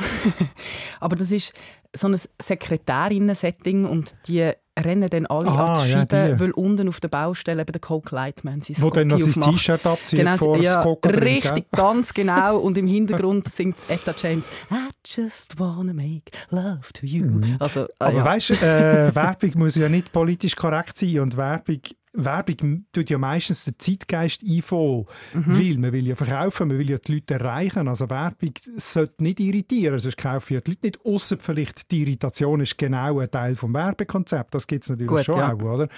Aber 1.01 1.17
das 1.17 1.31
ist 1.33 1.53
so 1.95 2.09
ein 2.09 2.19
Sekretärinnen-Setting 2.41 3.85
und 3.85 4.15
die 4.27 4.53
rennen 4.81 5.09
dann 5.11 5.27
alle 5.27 5.49
Ah, 5.51 5.75
an 5.75 5.85
die 5.85 5.91
ja, 5.91 5.99
Scheibe, 5.99 6.17
die. 6.35 6.41
weil 6.41 6.51
unten 6.53 6.89
auf 6.89 7.01
der 7.01 7.09
Baustelle 7.09 7.63
eben 7.63 7.73
der 7.73 7.81
Coke 7.81 8.15
Lightman 8.15 8.61
sein 8.61 8.77
Wo 8.79 8.91
dann 8.91 9.09
noch 9.09 9.19
sein. 9.19 9.53
T-Shirt 9.53 9.87
abzieht, 9.87 10.19
genau, 10.21 10.55
er 10.55 10.63
ja, 10.63 10.75
das 10.77 10.83
Coca 10.85 11.09
Richtig, 11.11 11.53
gell? 11.55 11.65
ganz 11.73 12.15
genau. 12.15 12.59
Und 12.59 12.77
im 12.79 12.87
Hintergrund 12.87 13.49
singt 13.51 13.77
Etta 13.89 14.15
James 14.17 14.49
«I 14.71 14.89
just 15.05 15.59
wanna 15.59 15.93
make 15.93 16.31
love 16.51 16.93
to 16.95 17.07
you». 17.07 17.41
Also, 17.59 17.85
ah, 17.99 18.07
Aber 18.07 18.19
ja. 18.19 18.25
weißt 18.25 18.51
du, 18.51 18.55
äh, 18.55 19.15
Werbung 19.15 19.53
muss 19.57 19.77
ja 19.77 19.89
nicht 19.89 20.13
politisch 20.13 20.57
korrekt 20.57 20.97
sein 20.99 21.21
und 21.21 21.37
Werbung 21.37 21.81
Werbung 22.13 22.87
tut 22.93 23.09
ja 23.09 23.19
meistens 23.19 23.65
den 23.65 23.75
Zeitgeist 23.79 24.43
einfangen, 24.49 25.07
mhm. 25.33 25.59
weil 25.59 25.79
man 25.79 25.93
will 25.93 26.07
ja 26.07 26.17
verkaufen, 26.17 26.69
man 26.69 26.79
will 26.79 26.91
ja 26.91 26.99
die 26.99 27.15
Leute 27.15 27.35
erreichen. 27.35 27.87
Also 27.87 28.11
Werbung 28.11 28.53
sollte 28.77 29.23
nicht 29.23 29.39
irritieren, 29.39 29.99
sonst 29.99 30.17
kaufen 30.17 30.55
ja 30.55 30.61
die 30.61 30.73
Leute 30.73 30.87
nicht, 30.87 31.05
außer 31.05 31.37
vielleicht 31.39 31.91
die 31.91 32.03
Irritation 32.03 32.61
ist 32.61 32.77
genau 32.77 33.21
ein 33.21 33.31
Teil 33.31 33.55
vom 33.55 33.73
Werbekonzept. 33.75 34.55
Das 34.55 34.67
gibt 34.67 34.85
es 34.85 34.91
natürlich 34.91 35.11
Gut, 35.11 35.25
schon 35.25 35.37
ja. 35.37 35.53
auch, 35.53 35.63
oder? 35.63 35.89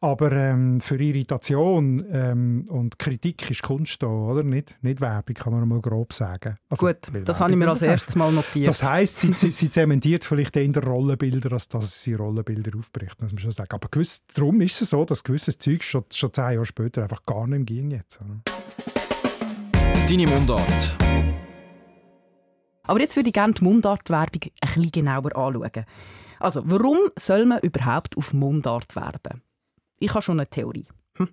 Aber 0.00 0.32
ähm, 0.32 0.80
für 0.80 1.00
Irritation 1.00 2.04
ähm, 2.10 2.66
und 2.68 2.98
Kritik 2.98 3.50
ist 3.50 3.62
Kunst 3.62 4.02
da, 4.02 4.06
oder? 4.06 4.42
Nicht, 4.42 4.76
nicht 4.82 5.00
Werbung, 5.00 5.34
kann 5.34 5.52
man 5.54 5.68
mal 5.68 5.80
grob 5.80 6.12
sagen. 6.12 6.56
Also, 6.68 6.86
Gut, 6.86 6.98
das 7.24 7.40
habe 7.40 7.52
ich 7.52 7.56
mir 7.56 7.68
als 7.68 7.82
erstes 7.82 8.16
Mal 8.16 8.32
notiert. 8.32 8.68
Das 8.68 8.82
heisst, 8.82 9.20
sie, 9.20 9.32
sie, 9.32 9.50
sie 9.50 9.70
zementiert 9.70 10.24
vielleicht 10.24 10.56
eher 10.56 10.74
Rollenbilder, 10.82 11.52
als 11.52 11.68
dass 11.68 12.02
sie 12.02 12.14
Rollenbilder 12.14 12.76
aufbricht, 12.78 13.20
muss 13.20 13.32
man 13.32 13.38
schon 13.38 13.52
sagen. 13.52 13.70
Aber 13.72 13.88
gewiss, 13.88 14.26
darum 14.26 14.60
ist 14.60 14.80
es 14.82 14.90
so, 14.90 15.04
dass 15.04 15.24
gewisse 15.24 15.53
das 15.54 15.58
Zeug 15.58 15.82
schon, 15.82 16.04
schon 16.12 16.32
zehn 16.32 16.52
Jahre 16.52 16.66
später 16.66 17.02
einfach 17.02 17.24
gar 17.26 17.46
nicht 17.46 17.50
mehr 17.50 17.60
ging 17.60 17.90
jetzt. 17.90 18.18
Deine 20.08 20.26
Mundart. 20.26 20.96
Aber 22.82 23.00
jetzt 23.00 23.16
würde 23.16 23.28
ich 23.28 23.32
gerne 23.32 23.54
die 23.54 23.64
Mundartwerbung 23.64 24.42
ein 24.42 24.50
bisschen 24.60 24.90
genauer 24.90 25.36
anschauen. 25.36 25.84
Also, 26.40 26.62
warum 26.66 26.98
soll 27.18 27.46
man 27.46 27.60
überhaupt 27.60 28.16
auf 28.16 28.34
Mundart 28.34 28.94
werben? 28.96 29.42
Ich 29.98 30.10
habe 30.10 30.22
schon 30.22 30.38
eine 30.38 30.48
Theorie. 30.48 30.86
Hm. 31.16 31.28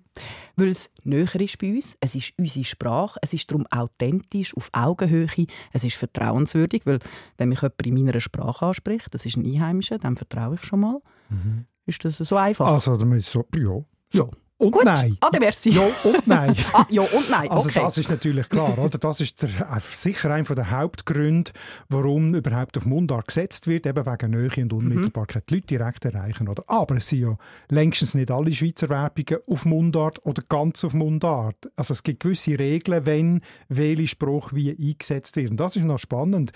Weil 0.56 0.68
es 0.68 0.88
näher 1.02 1.34
ist 1.40 1.58
bei 1.58 1.74
uns, 1.74 1.96
es 2.00 2.14
ist 2.14 2.32
unsere 2.38 2.64
Sprache, 2.64 3.18
es 3.20 3.32
ist 3.32 3.50
darum 3.50 3.66
authentisch, 3.66 4.56
auf 4.56 4.70
Augenhöhe, 4.72 5.26
es 5.72 5.82
ist 5.82 5.96
vertrauenswürdig, 5.96 6.86
weil 6.86 7.00
wenn 7.36 7.48
mich 7.48 7.62
jemand 7.62 7.86
in 7.86 7.94
meiner 7.94 8.20
Sprache 8.20 8.64
anspricht, 8.64 9.12
das 9.12 9.26
ist 9.26 9.36
ein 9.36 9.44
Einheimischer, 9.44 9.98
dann 9.98 10.16
vertraue 10.16 10.54
ich 10.54 10.62
schon 10.62 10.80
mal. 10.80 11.00
Mhm. 11.30 11.66
Ist 11.84 12.04
das 12.04 12.18
so 12.18 12.36
einfach? 12.36 12.68
Also, 12.68 12.96
damit 12.96 13.24
so, 13.24 13.44
ja, 13.56 13.82
ja. 14.12 14.28
Und 14.62 14.70
Gut. 14.70 14.84
nein. 14.84 15.16
Ah, 15.18 15.30
merci. 15.40 15.70
Ja 15.70 15.82
und 16.04 16.24
nein. 16.28 16.54
ah, 16.72 16.86
ja 16.88 17.02
und 17.02 17.28
nein. 17.28 17.50
Also 17.50 17.68
okay. 17.68 17.80
das 17.82 17.98
ist 17.98 18.08
natürlich 18.08 18.48
klar, 18.48 18.78
oder? 18.78 18.96
Das 18.96 19.20
ist 19.20 19.42
der, 19.42 19.48
äh, 19.48 19.80
sicher 19.92 20.30
einer 20.30 20.54
der 20.54 20.70
Hauptgründe, 20.70 21.50
warum 21.88 22.32
überhaupt 22.36 22.78
auf 22.78 22.86
Mundart 22.86 23.26
gesetzt 23.26 23.66
wird, 23.66 23.86
eben 23.86 24.06
wegen 24.06 24.30
Nähe 24.30 24.62
und 24.62 24.72
Unmittelbarkeit, 24.72 25.42
mhm. 25.42 25.46
die 25.48 25.54
Leute 25.56 25.66
direkt 25.66 26.04
erreichen, 26.04 26.46
oder? 26.46 26.62
Aber 26.68 26.96
es 26.96 27.08
sind 27.08 27.22
ja 27.22 27.36
längstens 27.70 28.14
nicht 28.14 28.30
alle 28.30 28.54
Schweizer 28.54 28.88
Werbungen 28.88 29.40
auf 29.48 29.64
Mundart 29.64 30.24
oder 30.24 30.42
ganz 30.48 30.84
auf 30.84 30.94
Mundart. 30.94 31.56
Also 31.74 31.90
es 31.90 32.04
gibt 32.04 32.20
gewisse 32.20 32.56
Regeln, 32.56 33.04
wenn 33.04 33.40
welcher 33.68 34.06
Spruch 34.06 34.52
wie 34.52 34.70
eingesetzt 34.70 35.34
wird. 35.34 35.50
Und 35.50 35.58
das 35.58 35.74
ist 35.74 35.82
noch 35.82 35.98
spannend. 35.98 36.52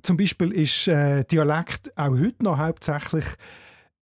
Zum 0.00 0.16
Beispiel 0.16 0.50
ist 0.52 0.88
äh, 0.88 1.24
Dialekt 1.24 1.92
auch 1.98 2.12
heute 2.12 2.42
noch 2.42 2.56
hauptsächlich 2.56 3.26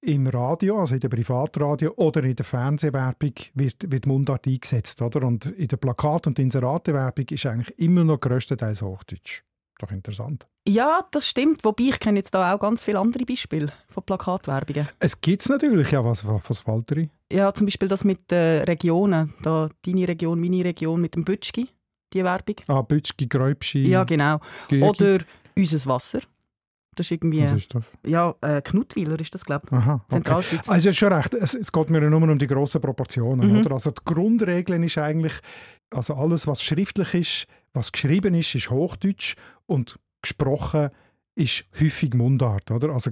im 0.02 0.28
Radio, 0.28 0.80
also 0.80 0.94
in 0.94 1.00
der 1.00 1.10
Privatradio 1.10 1.94
oder 1.96 2.24
in 2.24 2.36
der 2.36 2.46
Fernsehwerbung 2.46 3.34
wird, 3.56 3.92
wird 3.92 4.06
Mundart 4.06 4.48
eingesetzt. 4.48 5.02
Oder? 5.02 5.26
Und 5.26 5.46
in 5.46 5.68
der 5.68 5.78
Plakat- 5.78 6.28
und 6.28 6.40
Inseratewerbung 6.40 7.26
ist 7.30 7.46
eigentlich 7.46 7.78
immer 7.80 8.04
noch 8.04 8.20
größtenteils 8.20 8.82
Hochdeutsch. 8.82 9.44
Doch 9.80 9.92
interessant. 9.92 10.48
Ja, 10.68 11.02
das 11.12 11.28
stimmt. 11.28 11.64
Wobei 11.64 11.86
ich 11.86 12.00
kenne 12.00 12.20
jetzt 12.20 12.34
da 12.34 12.54
auch 12.54 12.60
ganz 12.60 12.82
viele 12.82 13.00
andere 13.00 13.26
Beispiele 13.26 13.72
von 13.88 14.04
Plakatwerbungen. 14.04 14.88
Es 15.00 15.22
gibt 15.22 15.44
es 15.44 15.50
natürlich, 15.50 15.92
ja. 15.92 16.04
Was, 16.04 16.26
was 16.26 16.66
Walteri? 16.66 17.10
Ja, 17.32 17.54
zum 17.54 17.68
Beispiel 17.68 17.88
das 17.88 18.04
mit 18.04 18.32
den 18.32 18.64
Regionen. 18.64 19.34
Da, 19.44 19.70
deine 19.86 20.08
Region, 20.08 20.40
meine 20.40 20.66
Region 20.66 21.00
mit 21.00 21.16
dem 21.16 21.24
Bütschki, 21.24 21.70
die 22.14 22.24
Werbung. 22.24 22.56
Ah, 22.68 22.82
Bütschki, 22.82 23.28
Gräubschi. 23.28 23.88
Ja, 23.88 24.04
genau. 24.04 24.40
Gürgi. 24.68 24.84
Oder 24.84 25.20
unser 25.56 25.90
Wasser. 25.90 26.22
Das 26.98 27.08
ist 27.08 27.12
irgendwie. 27.12 27.44
Was 27.44 27.54
ist 27.54 27.76
das? 27.76 27.92
Ja, 28.06 28.36
äh, 28.42 28.62
Knutwiler 28.62 29.20
ist 29.20 29.34
das, 29.34 29.46
glaube 29.46 29.68
ich. 29.68 29.74
Aha. 29.74 30.04
Okay. 30.12 30.44
Also, 30.68 30.92
schon 30.94 31.14
recht. 31.14 31.34
Es, 31.34 31.54
es, 31.54 31.72
geht 31.72 31.90
mir 31.90 32.02
nur 32.02 32.22
um 32.22 32.40
die 32.40 32.48
grossen 32.48 32.82
Proportionen. 32.82 33.52
Mhm. 33.52 33.60
Oder? 33.60 33.72
Also, 33.74 33.92
die 33.92 34.02
Grundregel 34.04 34.84
ist 34.84 34.98
eigentlich, 34.98 35.34
also 35.92 36.16
alles, 36.16 36.48
was 36.48 36.62
schriftlich 36.62 37.14
ist, 37.14 37.48
was 37.74 37.92
geschrieben 37.92 38.34
ist, 38.34 38.56
ist 38.56 38.70
Hochdeutsch 38.70 39.36
und 39.66 40.00
gesprochen 40.22 40.86
ist 40.86 40.92
häufig 41.38 42.14
Mundart, 42.14 42.72
oder? 42.72 42.90
Also 42.90 43.12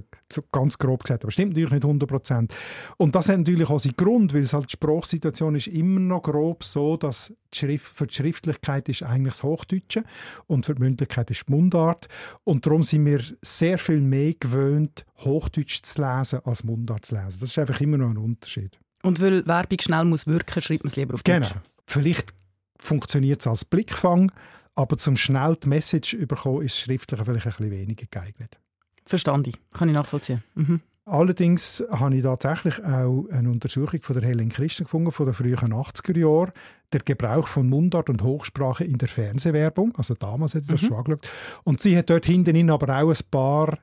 ganz 0.52 0.78
grob 0.78 1.04
gesagt, 1.04 1.24
aber 1.24 1.30
stimmt 1.30 1.50
natürlich 1.50 1.70
nicht 1.70 1.84
100 1.84 2.08
Prozent. 2.08 2.54
Und 2.96 3.14
das 3.14 3.28
hat 3.28 3.38
natürlich 3.38 3.68
auch 3.68 3.78
seinen 3.78 3.96
Grund, 3.96 4.34
weil 4.34 4.42
es 4.42 4.52
halt 4.52 4.66
die 4.66 4.72
Sprachsituation 4.72 5.54
ist 5.54 5.68
immer 5.68 6.00
noch 6.00 6.22
grob 6.22 6.64
so, 6.64 6.96
dass 6.96 7.32
die 7.54 7.58
Schrift, 7.58 7.96
für 7.96 8.06
die 8.06 8.14
Schriftlichkeit 8.14 8.88
ist 8.88 9.02
eigentlich 9.02 9.34
das 9.34 9.42
Hochdeutsche 9.42 10.04
und 10.46 10.66
für 10.66 10.74
die 10.74 10.82
Mündlichkeit 10.82 11.30
ist 11.30 11.44
die 11.48 11.52
Mundart. 11.52 12.08
Und 12.44 12.66
darum 12.66 12.82
sind 12.82 13.06
wir 13.06 13.20
sehr 13.42 13.78
viel 13.78 14.00
mehr 14.00 14.34
gewöhnt, 14.34 15.06
Hochdeutsch 15.18 15.82
zu 15.82 16.02
lesen 16.02 16.40
als 16.44 16.64
Mundart 16.64 17.06
zu 17.06 17.14
lesen. 17.14 17.38
Das 17.40 17.50
ist 17.50 17.58
einfach 17.58 17.80
immer 17.80 17.98
noch 17.98 18.10
ein 18.10 18.18
Unterschied. 18.18 18.78
Und 19.02 19.20
weil 19.20 19.46
Werbung 19.46 19.78
schnell 19.80 20.04
muss 20.04 20.26
wirken, 20.26 20.60
schreibt 20.60 20.84
man 20.84 20.90
es 20.90 20.96
lieber 20.96 21.14
auf 21.14 21.22
Deutsch. 21.22 21.48
Genau. 21.50 21.60
Vielleicht 21.86 22.34
funktioniert 22.78 23.40
es 23.40 23.46
als 23.46 23.64
Blickfang, 23.64 24.32
aber 24.76 24.96
zum 24.98 25.16
schnell 25.16 25.56
die 25.56 25.68
Message 25.68 26.12
überkommen, 26.12 26.62
ist 26.62 26.78
schriftlich 26.78 27.20
vielleicht 27.24 27.46
ein 27.46 27.52
bisschen 27.52 27.70
weniger 27.70 28.06
geeignet. 28.08 28.58
Verstanden, 29.04 29.52
kann 29.72 29.88
ich 29.88 29.94
nachvollziehen. 29.94 30.44
Mhm. 30.54 30.80
Allerdings 31.06 31.84
habe 31.88 32.16
ich 32.16 32.24
tatsächlich 32.24 32.84
auch 32.84 33.26
eine 33.30 33.48
Untersuchung 33.48 34.02
von 34.02 34.18
der 34.18 34.28
Helen 34.28 34.48
Christen 34.48 34.84
gefunden, 34.84 35.12
von 35.12 35.26
den 35.26 35.36
frühen 35.36 35.72
80er 35.72 36.18
Jahren, 36.18 36.52
der 36.92 37.00
Gebrauch 37.00 37.46
von 37.46 37.68
Mundart 37.68 38.10
und 38.10 38.22
Hochsprache 38.22 38.84
in 38.84 38.98
der 38.98 39.06
Fernsehwerbung. 39.06 39.94
Also 39.96 40.14
damals 40.14 40.56
hat 40.56 40.64
sie 40.64 40.72
das 40.72 40.82
mhm. 40.82 40.86
schon 40.86 40.96
angeschaut. 40.96 41.30
Und 41.62 41.80
sie 41.80 41.96
hat 41.96 42.10
dort 42.10 42.26
hinten 42.26 42.70
aber 42.70 43.00
auch 43.00 43.10
ein 43.10 43.30
paar 43.30 43.78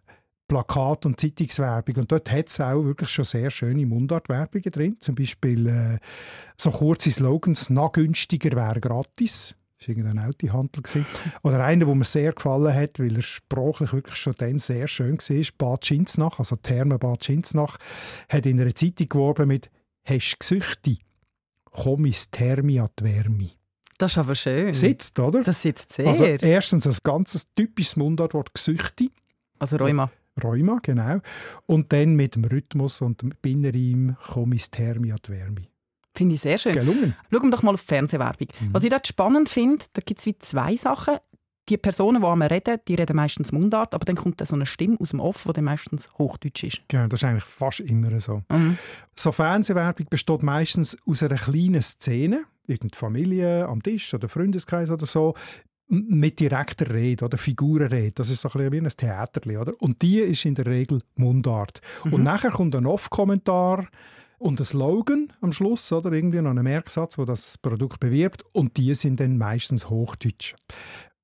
Plakat- 0.50 1.06
und 1.06 1.20
Zeitungswerbung. 1.20 1.96
Und 1.96 2.12
dort 2.12 2.30
hat 2.30 2.50
es 2.50 2.60
auch 2.60 2.84
wirklich 2.84 3.10
schon 3.10 3.26
sehr 3.26 3.50
schöne 3.50 3.86
Mundartwerbungen 3.86 4.72
drin. 4.72 4.98
Zum 5.00 5.16
Beispiel 5.16 5.68
äh, 5.68 6.00
so 6.58 6.72
kurze 6.72 7.10
Slogans, 7.10 7.70
«Na 7.70 7.88
günstiger 7.88 8.54
wäre 8.58 8.82
gratis». 8.82 9.56
Das 9.84 9.90
war 9.90 9.98
irgendein 9.98 10.26
Autohandel. 10.26 11.06
Oder 11.42 11.64
einer, 11.64 11.86
der 11.86 11.96
mir 11.96 12.06
sehr 12.06 12.32
gefallen 12.32 12.74
hat, 12.74 13.00
weil 13.00 13.18
er 13.18 13.22
sprachlich 13.22 13.92
wirklich 13.92 14.16
schon 14.16 14.34
dann 14.38 14.60
sehr 14.60 14.88
schön 14.88 15.18
war, 15.18 15.46
Bad 15.58 15.86
Schinznach, 15.86 16.40
also 16.40 16.56
Therme 16.56 16.98
Bad 16.98 17.26
Schinznach, 17.26 17.78
hat 18.30 18.46
in 18.46 18.62
einer 18.62 18.74
Zeitung 18.74 19.10
geworben 19.10 19.50
mit 19.50 19.70
«Hast 20.06 20.40
Gesüchte? 20.40 20.98
Komm 21.66 22.06
ins 22.06 22.32
Thermi 22.32 22.80
an 22.80 22.90
die 22.98 23.04
Wärme». 23.04 23.50
Das 23.98 24.14
ist 24.14 24.18
aber 24.20 24.36
schön. 24.36 24.74
Sitzt, 24.74 25.20
oder? 25.20 25.44
Das 25.44 25.62
sitzt 25.62 25.92
sehr. 25.92 26.08
Also 26.08 26.24
erstens 26.26 26.88
ein 26.88 26.96
ganz 27.04 27.48
typisches 27.54 27.98
Mundartwort 27.98 28.54
«Gesüchte». 28.54 29.10
Also 29.60 29.76
Rheuma. 29.76 30.10
Rheuma, 30.42 30.80
genau. 30.82 31.20
Und 31.66 31.92
dann 31.92 32.16
mit 32.16 32.36
dem 32.36 32.46
Rhythmus 32.46 33.02
und 33.02 33.22
dem 33.22 33.34
Binnenreim 33.42 34.16
«Komm 34.32 34.54
ins 34.54 34.72
Thermi 34.72 35.12
an 35.12 35.20
die 35.26 35.32
Wärme». 35.32 35.73
Finde 36.16 36.36
ich 36.36 36.42
sehr 36.42 36.58
schön. 36.58 36.74
Gelungen. 36.74 37.16
Schauen 37.32 37.44
wir 37.44 37.50
doch 37.50 37.64
mal 37.64 37.74
auf 37.74 37.82
die 37.82 37.88
Fernsehwerbung. 37.88 38.48
Mhm. 38.60 38.74
Was 38.74 38.84
ich 38.84 38.90
dort 38.90 39.08
spannend 39.08 39.50
finde, 39.50 39.86
da 39.94 40.02
gibt 40.06 40.20
es 40.20 40.26
wie 40.26 40.38
zwei 40.38 40.76
Sachen. 40.76 41.18
Die 41.70 41.78
Personen, 41.78 42.22
die 42.22 42.28
einmal 42.28 42.50
reden, 42.50 42.80
die 42.90 42.96
reden 42.96 43.16
meistens 43.16 43.54
Mundart, 43.54 43.96
aber 43.96 44.04
dann 44.04 44.18
kommt 44.18 44.42
da 44.42 44.46
so 44.46 44.56
eine 44.56 44.66
Stimme 44.66 44.98
aus 45.00 45.12
dem 45.12 45.22
Off, 45.22 45.46
die 45.48 45.54
dann 45.54 45.64
meistens 45.64 46.10
Hochdeutsch 46.18 46.66
ist. 46.66 46.82
Genau, 46.90 47.08
das 47.08 47.22
ist 47.22 47.24
eigentlich 47.24 47.46
fast 47.46 47.80
immer 47.80 48.20
so. 48.20 48.44
Mhm. 48.52 48.78
So 49.16 49.32
Fernsehwerbung 49.32 50.08
besteht 50.10 50.44
meistens 50.44 50.98
aus 51.08 51.24
einer 51.24 51.38
kleinen 51.38 51.82
Szene, 51.82 52.44
irgendeine 52.68 53.00
Familie 53.00 53.68
am 53.68 53.82
Tisch 53.82 54.14
oder 54.14 54.28
Freundeskreis 54.28 54.92
oder 54.92 55.06
so, 55.06 55.36
mit 55.88 56.40
direkter 56.40 56.94
Rede 56.94 57.24
oder 57.26 57.38
Figurenrede. 57.38 58.12
Das 58.12 58.30
ist 58.30 58.42
so 58.42 58.50
ein 58.50 58.54
bisschen 58.54 58.72
wie 58.74 58.82
ein 58.82 58.90
Theater. 58.90 59.62
Oder? 59.62 59.74
Und 59.82 60.02
die 60.02 60.20
ist 60.20 60.46
in 60.46 60.56
der 60.56 60.66
Regel 60.66 61.02
Mundart. 61.16 61.82
Mhm. 62.04 62.14
Und 62.14 62.24
nachher 62.24 62.52
kommt 62.52 62.76
ein 62.76 62.86
Off-Kommentar, 62.86 63.88
und 64.44 64.60
ein 64.60 64.66
Slogan 64.66 65.32
am 65.40 65.54
Schluss, 65.54 65.92
oder 65.94 66.12
irgendwie 66.12 66.42
noch 66.42 66.52
einen 66.52 66.64
Merksatz, 66.64 67.18
wo 67.18 67.24
das 67.24 67.58
Produkt 67.58 68.02
bewirbt 68.02 68.44
und 68.52 68.76
die 68.76 68.94
sind 68.94 69.20
dann 69.20 69.38
meistens 69.38 69.90
Hochdeutsch. 69.90 70.56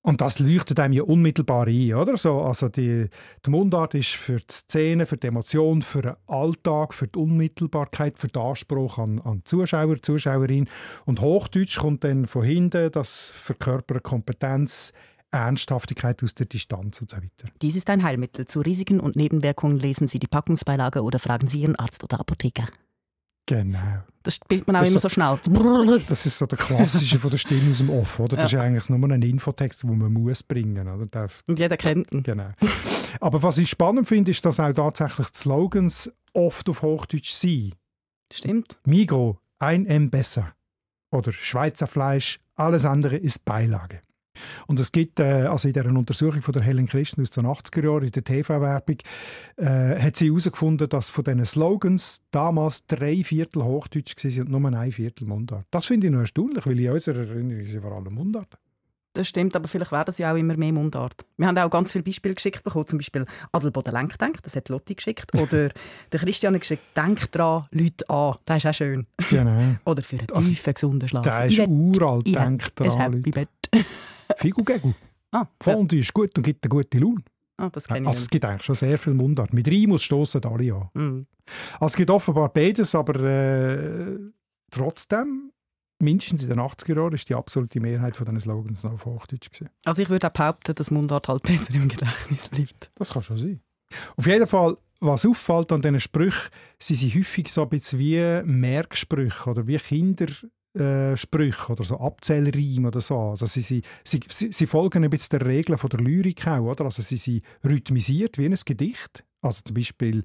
Und 0.02 0.22
das 0.22 0.40
leuchtet 0.40 0.80
einem 0.80 0.94
ja 0.94 1.04
unmittelbar 1.04 1.68
ein, 1.68 1.94
oder? 1.94 2.16
So, 2.16 2.40
also 2.40 2.70
die, 2.70 3.10
die 3.46 3.50
Mundart 3.50 3.94
ist 3.94 4.12
für 4.12 4.38
die 4.38 4.46
Szene, 4.50 5.06
für 5.06 5.18
die 5.18 5.28
Emotion, 5.28 5.82
für 5.82 6.02
den 6.02 6.14
Alltag, 6.28 6.94
für 6.94 7.08
die 7.10 7.20
Unmittelbarkeit, 7.20 8.18
für 8.18 8.30
den 8.30 8.42
Anspruch 8.42 8.98
an, 8.98 9.20
an 9.20 9.42
Zuschauer, 9.44 10.02
Zuschauerin. 10.02 10.70
Und 11.06 11.20
Hochdeutsch 11.20 11.80
kommt 11.80 12.06
dann 12.06 12.26
von 12.26 12.44
hinten, 12.44 12.90
das 12.92 13.32
verkörpert 13.32 14.04
Kompetenz, 14.04 14.94
Ernsthaftigkeit 15.32 16.24
aus 16.24 16.34
der 16.34 16.46
Distanz 16.46 17.02
und 17.02 17.12
so 17.12 17.18
weiter. 17.18 17.52
Dies 17.62 17.76
ist 17.76 17.90
ein 17.90 18.02
Heilmittel. 18.02 18.46
Zu 18.46 18.62
Risiken 18.62 19.02
und 19.02 19.18
Nebenwirkungen 19.18 19.78
lesen 19.78 20.08
Sie 20.08 20.20
die 20.20 20.28
Packungsbeilage 20.28 21.04
oder 21.04 21.20
fragen 21.20 21.50
Sie 21.50 21.60
Ihren 21.60 21.76
Arzt 21.76 22.06
oder 22.06 22.22
Apotheker. 22.22 22.70
Genau. 23.50 24.04
Das 24.22 24.36
spielt 24.36 24.68
man 24.68 24.76
auch 24.76 24.82
das 24.82 24.92
immer 24.92 25.00
so, 25.00 25.10
schnell. 25.10 25.40
Das 26.08 26.24
ist 26.28 26.38
so 26.38 26.46
der 26.46 26.60
klassische 26.60 27.18
von 27.18 27.32
der 27.32 27.40
Stimme 27.40 27.72
aus 27.72 27.80
dem 27.80 27.90
Off, 27.90 28.20
oder? 28.20 28.38
Das 28.38 28.52
ja. 28.52 28.60
ist 28.60 28.66
eigentlich 28.66 28.90
nur 28.90 29.10
ein 29.10 29.24
Infotext, 29.24 29.82
den 29.82 29.98
man 29.98 30.14
muss 30.14 30.44
bringen 30.44 30.86
muss. 30.86 31.44
Und 31.48 31.58
jeder 31.58 31.76
kennt 31.76 32.12
ihn. 32.12 32.22
Genau. 32.22 32.52
Aber 33.20 33.42
was 33.42 33.58
ich 33.58 33.72
spannend 33.72 34.08
finde, 34.08 34.30
ist, 34.30 34.46
dass 34.46 34.60
auch 34.60 34.72
tatsächlich 34.72 35.32
die 35.32 35.38
Slogans 35.40 36.14
oft 36.34 36.70
auf 36.70 36.84
Hochdeutsch 36.84 37.32
sind. 37.32 37.76
Stimmt. 38.32 38.80
Migro, 38.86 39.40
ein 39.58 39.88
M 39.88 40.12
besser. 40.12 40.54
Oder 41.10 41.32
Schweizer 41.32 41.88
Fleisch, 41.88 42.40
alles 42.54 42.86
andere 42.86 43.18
ist 43.18 43.46
Beilage. 43.46 44.02
Und 44.68 44.80
es 44.80 44.92
gibt, 44.92 45.20
äh, 45.20 45.48
also 45.48 45.68
in 45.68 45.74
dieser 45.74 45.88
Untersuchung 45.88 46.42
von 46.42 46.54
der 46.54 46.62
Helen 46.62 46.88
Christen 46.88 47.22
aus 47.22 47.30
den 47.30 47.46
80er 47.46 47.84
Jahren, 47.84 48.04
in 48.04 48.12
der 48.12 48.24
TV-Werbung, 48.24 48.98
äh, 49.58 50.00
hat 50.00 50.16
sie 50.16 50.28
herausgefunden, 50.28 50.88
dass 50.88 51.10
von 51.10 51.24
diesen 51.24 51.46
Slogans 51.46 52.22
damals 52.32 52.86
drei 52.86 53.24
Viertel 53.24 53.64
Hochdeutsch 53.64 54.16
waren 54.24 54.54
und 54.54 54.62
nur 54.62 54.74
ein 54.74 54.92
Viertel 54.92 55.26
Mundart. 55.28 55.66
Das 55.72 55.86
finde 55.86 56.08
ich 56.08 56.14
noch 56.14 56.22
erstaunlich, 56.22 56.66
weil 56.66 56.80
in 56.80 56.92
unserer 56.92 57.28
Erinnerung 57.28 57.66
sind 57.66 57.82
vor 57.82 57.92
allem 57.92 58.14
Mundart. 58.14 58.58
Das 59.14 59.28
stimmt, 59.28 59.56
aber 59.56 59.68
vielleicht 59.68 59.92
werden 59.92 60.14
sie 60.14 60.24
auch 60.26 60.36
immer 60.36 60.56
mehr 60.56 60.72
Mundart. 60.72 61.26
Wir 61.38 61.48
haben 61.48 61.58
auch 61.58 61.70
ganz 61.70 61.92
viele 61.92 62.04
Beispiele 62.04 62.36
geschickt 62.36 62.64
bekommen, 62.64 62.86
zum 62.86 63.00
Beispiel 63.00 63.26
Adelboden 63.52 63.92
Lenkdenk, 63.92 64.42
das 64.44 64.56
hat 64.56 64.70
Lotti 64.70 64.94
geschickt, 64.94 65.34
oder 65.38 65.70
der 66.12 66.20
Christian 66.20 66.54
hat 66.54 66.62
geschickt, 66.62 66.84
denk 66.96 67.32
dran, 67.32 67.66
Leute 67.72 68.08
an, 68.10 68.36
das 68.46 68.58
ist 68.58 68.66
auch 68.68 68.74
schön. 68.74 69.08
Genau. 69.30 69.76
oder 69.86 70.04
für 70.04 70.20
einen 70.20 70.32
also, 70.32 70.50
tiefen, 70.50 70.74
gesunden 70.74 71.10
Schlaf. 71.10 71.24
Der 71.24 71.46
ist 71.48 71.60
uralt, 71.60 72.28
denk 72.28 72.76
dran, 72.76 72.92
ein 72.92 73.14
Happy 73.14 73.32
Bett. 73.32 73.50
Figugegel. 74.40 74.96
Ah, 75.32 75.46
Fondue 75.62 76.00
ist 76.00 76.14
gut 76.14 76.36
und 76.38 76.44
gibt 76.44 76.64
eine 76.64 76.70
gute 76.70 76.98
Laune. 76.98 77.24
Ah, 77.58 77.70
das 77.70 77.88
kenne 77.88 78.02
ich 78.02 78.08
also, 78.08 78.22
es 78.22 78.30
gibt 78.30 78.46
eigentlich 78.46 78.64
schon 78.64 78.76
sehr 78.76 78.98
viel 78.98 79.14
Mundart. 79.14 79.54
Mit 79.54 79.68
Rimus 79.68 80.02
stoßen 80.04 80.44
alle 80.46 80.74
an. 80.74 80.90
Mm. 80.94 81.28
Also, 81.74 81.86
es 81.86 81.96
gibt 81.96 82.10
offenbar 82.10 82.50
beides, 82.50 82.96
aber 82.96 83.20
äh, 83.20 84.18
trotzdem 84.72 85.52
mindestens 86.02 86.44
in 86.44 86.50
den 86.50 86.60
80er 86.60 86.96
Jahren 86.96 87.14
ist 87.14 87.28
die 87.28 87.36
absolute 87.36 87.80
Mehrheit 87.80 88.16
von 88.16 88.26
diesen 88.26 88.40
Slogans 88.40 88.84
noch 88.84 88.94
auf 88.94 89.06
Hochdeutsch 89.06 89.52
gewesen. 89.52 89.70
Also 89.86 90.02
ich 90.02 90.10
würde 90.10 90.28
auch 90.28 90.32
behaupten, 90.32 90.74
dass 90.74 90.92
Mundart 90.92 91.28
halt 91.28 91.44
besser 91.44 91.74
im 91.74 91.90
Gedächtnis 91.90 92.48
bleibt. 92.48 92.90
Das 92.96 93.12
kann 93.12 93.22
schon 93.22 93.38
sein. 93.38 93.62
Auf 94.16 94.26
jeden 94.26 94.48
Fall, 94.48 94.78
was 95.02 95.26
auffällt 95.26 95.72
an 95.72 95.82
diesen 95.82 96.00
Sprüchen, 96.00 96.50
sie 96.78 96.96
sind 96.96 97.16
häufig 97.16 97.52
so 97.52 97.64
ein 97.64 97.70
bisschen 97.70 98.00
wie 98.00 98.42
Merksprüche 98.46 99.50
oder 99.50 99.68
wie 99.68 99.80
Kindersprüche 100.74 101.72
oder 101.72 101.84
so 101.84 102.00
Abzählreime 102.00 102.88
oder 102.88 103.02
so. 103.02 103.18
Also 103.18 103.46
sie, 103.46 103.62
sie, 103.62 103.82
sie, 104.04 104.52
sie 104.52 104.68
folgen 104.68 105.04
ein 105.04 105.10
bisschen 105.10 105.40
der 105.40 105.48
Regeln 105.48 105.78
von 105.78 105.90
der 105.90 106.00
Lyrik 106.00 106.48
auch, 106.48 106.72
oder? 106.72 106.86
Also 106.86 107.02
sie 107.02 107.18
sind 107.18 107.44
rhythmisiert 107.66 108.38
wie 108.38 108.46
ein 108.46 108.56
Gedicht. 108.66 109.26
Also 109.42 109.62
zum 109.64 109.76
Beispiel 109.76 110.24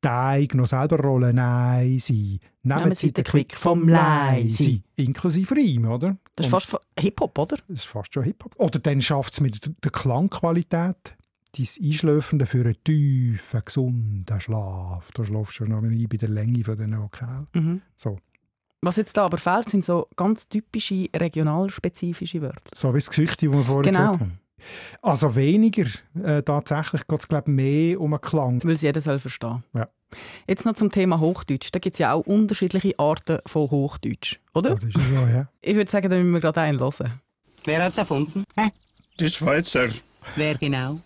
Teig 0.00 0.54
noch 0.54 0.66
selber 0.66 1.00
rollen, 1.00 1.36
nein, 1.36 1.98
sie. 1.98 2.38
Nehmen 2.62 2.94
Sie 2.94 3.10
den 3.10 3.24
Quick 3.24 3.54
vom 3.54 3.88
Leise. 3.88 4.82
Inklusive 4.96 5.54
Reim, 5.54 5.86
oder? 5.86 6.18
Das 6.36 6.46
ist 6.46 6.52
Und 6.52 6.60
fast 6.60 6.86
Hip-Hop, 6.98 7.38
oder? 7.38 7.56
Das 7.68 7.78
ist 7.78 7.84
fast 7.86 8.12
schon 8.12 8.24
Hip-Hop. 8.24 8.54
Oder 8.58 8.78
dann 8.80 9.00
schafft 9.00 9.32
es 9.32 9.40
mit 9.40 9.70
der 9.82 9.90
Klangqualität, 9.90 11.16
dein 11.56 11.68
Einschläfende 11.82 12.44
für 12.44 12.64
einen 12.64 12.76
tiefen, 12.84 13.62
gesunden 13.64 14.40
Schlaf. 14.40 15.10
Da 15.12 15.24
schlafst 15.24 15.60
du 15.60 15.64
noch 15.64 15.82
ein 15.82 16.06
bei 16.06 16.18
der 16.18 16.28
Länge 16.28 16.64
von 16.64 16.76
den 16.76 16.98
Vokalen. 16.98 17.46
Mhm. 17.54 17.82
So. 17.96 18.18
Was 18.84 18.96
jetzt 18.96 19.16
da 19.16 19.24
aber 19.24 19.38
fehlt, 19.38 19.68
sind 19.70 19.84
so 19.84 20.08
ganz 20.14 20.46
typische 20.48 21.08
regionalspezifische 21.16 22.42
Wörter. 22.42 22.60
So 22.74 22.92
wie 22.92 22.98
das 22.98 23.08
Gesicht, 23.08 23.42
das 23.42 23.50
wir 23.50 23.64
vorhin 23.64 23.94
genau. 23.94 24.12
gehört 24.12 24.20
haben. 24.20 24.38
Also 25.00 25.34
weniger. 25.34 25.86
Äh, 26.22 26.42
tatsächlich 26.42 27.06
geht 27.06 27.20
es, 27.20 27.28
glaube 27.28 27.50
ich, 27.50 27.54
mehr 27.54 28.00
um 28.00 28.12
einen 28.12 28.20
Klang. 28.20 28.62
Weil 28.62 28.72
es 28.72 28.82
jeder 28.82 29.00
soll 29.00 29.18
verstehen. 29.18 29.64
Ja. 29.74 29.88
Jetzt 30.46 30.64
noch 30.64 30.74
zum 30.74 30.90
Thema 30.90 31.18
Hochdeutsch. 31.18 31.70
Da 31.72 31.78
gibt 31.78 31.94
es 31.94 31.98
ja 31.98 32.12
auch 32.12 32.26
unterschiedliche 32.26 32.98
Arten 32.98 33.38
von 33.46 33.70
Hochdeutsch, 33.70 34.38
oder? 34.54 34.70
Das 34.70 34.84
ist 34.84 34.94
so, 34.94 35.00
ja. 35.00 35.48
Ich 35.62 35.74
würde 35.74 35.90
sagen, 35.90 36.10
da 36.10 36.16
müssen 36.16 36.32
wir 36.32 36.40
gerade 36.40 36.60
einen 36.60 36.78
hören. 36.78 37.20
Wer 37.64 37.84
hat 37.84 37.92
es 37.92 37.98
erfunden? 37.98 38.44
Hä? 38.56 38.68
Die 39.18 39.28
Schweizer. 39.28 39.88
Wer 40.36 40.56
genau? 40.56 41.00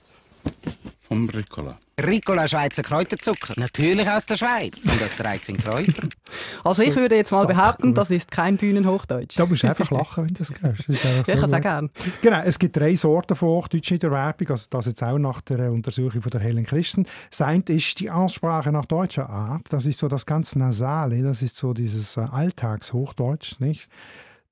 Vom 1.00 1.28
Ricola. 1.28 1.78
Ricola 1.98 2.46
Schweizer 2.46 2.82
Kräuterzucker. 2.82 3.54
Natürlich 3.56 4.08
aus 4.08 4.24
der 4.24 4.36
Schweiz. 4.36 4.84
Und 4.84 5.02
aus 5.02 5.16
13 5.16 5.56
Kräutern. 5.56 6.10
Also 6.62 6.82
ich 6.82 6.94
würde 6.94 7.16
jetzt 7.16 7.32
mal 7.32 7.46
behaupten, 7.46 7.94
das 7.94 8.10
ist 8.10 8.30
kein 8.30 8.58
Bühnenhochdeutsch. 8.58 9.38
Da 9.38 9.46
musst 9.46 9.62
du 9.62 9.68
einfach 9.68 9.90
lachen, 9.90 10.26
wenn 10.26 10.34
du 10.34 10.38
das 10.40 10.52
hörst. 10.60 10.88
Das 10.88 11.02
ja, 11.02 11.24
so 11.24 11.32
ich 11.32 11.40
kann 11.40 11.50
es 11.50 11.56
auch 11.56 11.60
gerne. 11.60 11.90
Genau, 12.20 12.42
es 12.44 12.58
gibt 12.58 12.76
drei 12.76 12.94
Sorten 12.94 13.34
von 13.34 13.48
Hochdeutsch 13.48 13.92
in 13.92 13.98
der 14.00 14.10
Werbung. 14.10 14.48
Also 14.50 14.66
das 14.68 14.86
jetzt 14.86 15.02
auch 15.02 15.18
nach 15.18 15.40
der 15.40 15.72
Untersuchung 15.72 16.20
von 16.20 16.30
der 16.30 16.40
Helen 16.40 16.66
Christen. 16.66 17.06
Das 17.30 17.40
eine 17.40 17.62
ist 17.68 18.00
die 18.00 18.10
Aussprache 18.10 18.70
nach 18.72 18.84
deutscher 18.84 19.30
Art. 19.30 19.62
Das 19.70 19.86
ist 19.86 20.00
so 20.00 20.08
das 20.08 20.26
ganz 20.26 20.54
Nasale. 20.56 21.22
Das 21.22 21.40
ist 21.40 21.56
so 21.56 21.72
dieses 21.72 22.16
äh, 22.18 22.20
Alltagshochdeutsch, 22.20 23.60
nicht? 23.60 23.88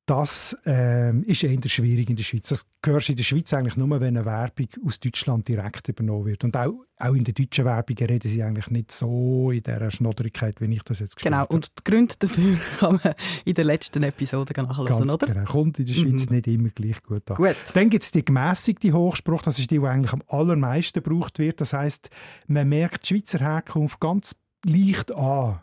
Das 0.06 0.56
ähm, 0.66 1.25
ist 1.25 1.42
eher 1.42 1.58
schwierig 1.68 2.08
in 2.08 2.14
der 2.14 2.22
Schweiz. 2.22 2.48
Das 2.48 2.64
hörst 2.84 3.08
du 3.08 3.12
in 3.12 3.16
der 3.16 3.25
Schweiz 3.25 3.52
eigentlich 3.52 3.76
nur, 3.76 3.88
wenn 4.00 4.16
eine 4.16 4.25
Werbung 4.25 4.68
aus 4.86 5.00
Deutschland 5.00 5.48
direkt 5.48 5.88
übernommen 5.88 6.26
wird. 6.26 6.44
Und 6.44 6.56
auch, 6.56 6.75
auch 6.98 7.14
in 7.14 7.25
der 7.25 7.34
deutschen 7.34 7.64
Werbung 7.64 7.96
reden 7.98 8.30
sie 8.30 8.40
eigentlich 8.40 8.70
nicht 8.70 8.92
so 8.92 9.50
in 9.50 9.64
dieser 9.64 9.90
Schnodderigkeit, 9.90 10.60
wie 10.60 10.72
ich 10.72 10.82
das 10.84 11.00
jetzt 11.00 11.16
Genau, 11.16 11.38
habe. 11.38 11.52
und 11.56 11.72
die 11.80 11.82
Gründe 11.90 12.14
dafür 12.20 12.56
kann 12.78 13.00
man 13.02 13.14
in 13.44 13.54
der 13.54 13.64
letzten 13.64 14.04
Episode 14.04 14.54
nachlesen, 14.62 15.10
oder? 15.10 15.26
Genau, 15.26 15.44
kommt 15.44 15.80
in 15.80 15.86
der 15.86 15.94
Schweiz 15.94 16.26
Mhm. 16.30 16.36
nicht 16.36 16.46
immer 16.46 16.68
gleich 16.68 17.02
gut 17.02 17.28
an. 17.32 17.36
Gut. 17.38 17.56
Dann 17.75 17.90
gibt 17.90 18.04
es 18.04 18.12
die 18.12 18.25
gemäßigte 18.25 18.92
Hochspruch, 18.92 19.42
das 19.42 19.58
ist 19.58 19.72
die, 19.72 19.80
die 19.80 19.84
eigentlich 19.86 20.12
am 20.12 20.22
allermeisten 20.28 21.02
gebraucht 21.02 21.40
wird. 21.40 21.60
Das 21.60 21.72
heißt, 21.72 22.10
man 22.46 22.68
merkt 22.68 23.02
die 23.10 23.14
Schweizer 23.16 23.40
Herkunft 23.40 23.98
ganz 23.98 24.36
leicht 24.64 25.10
an. 25.12 25.58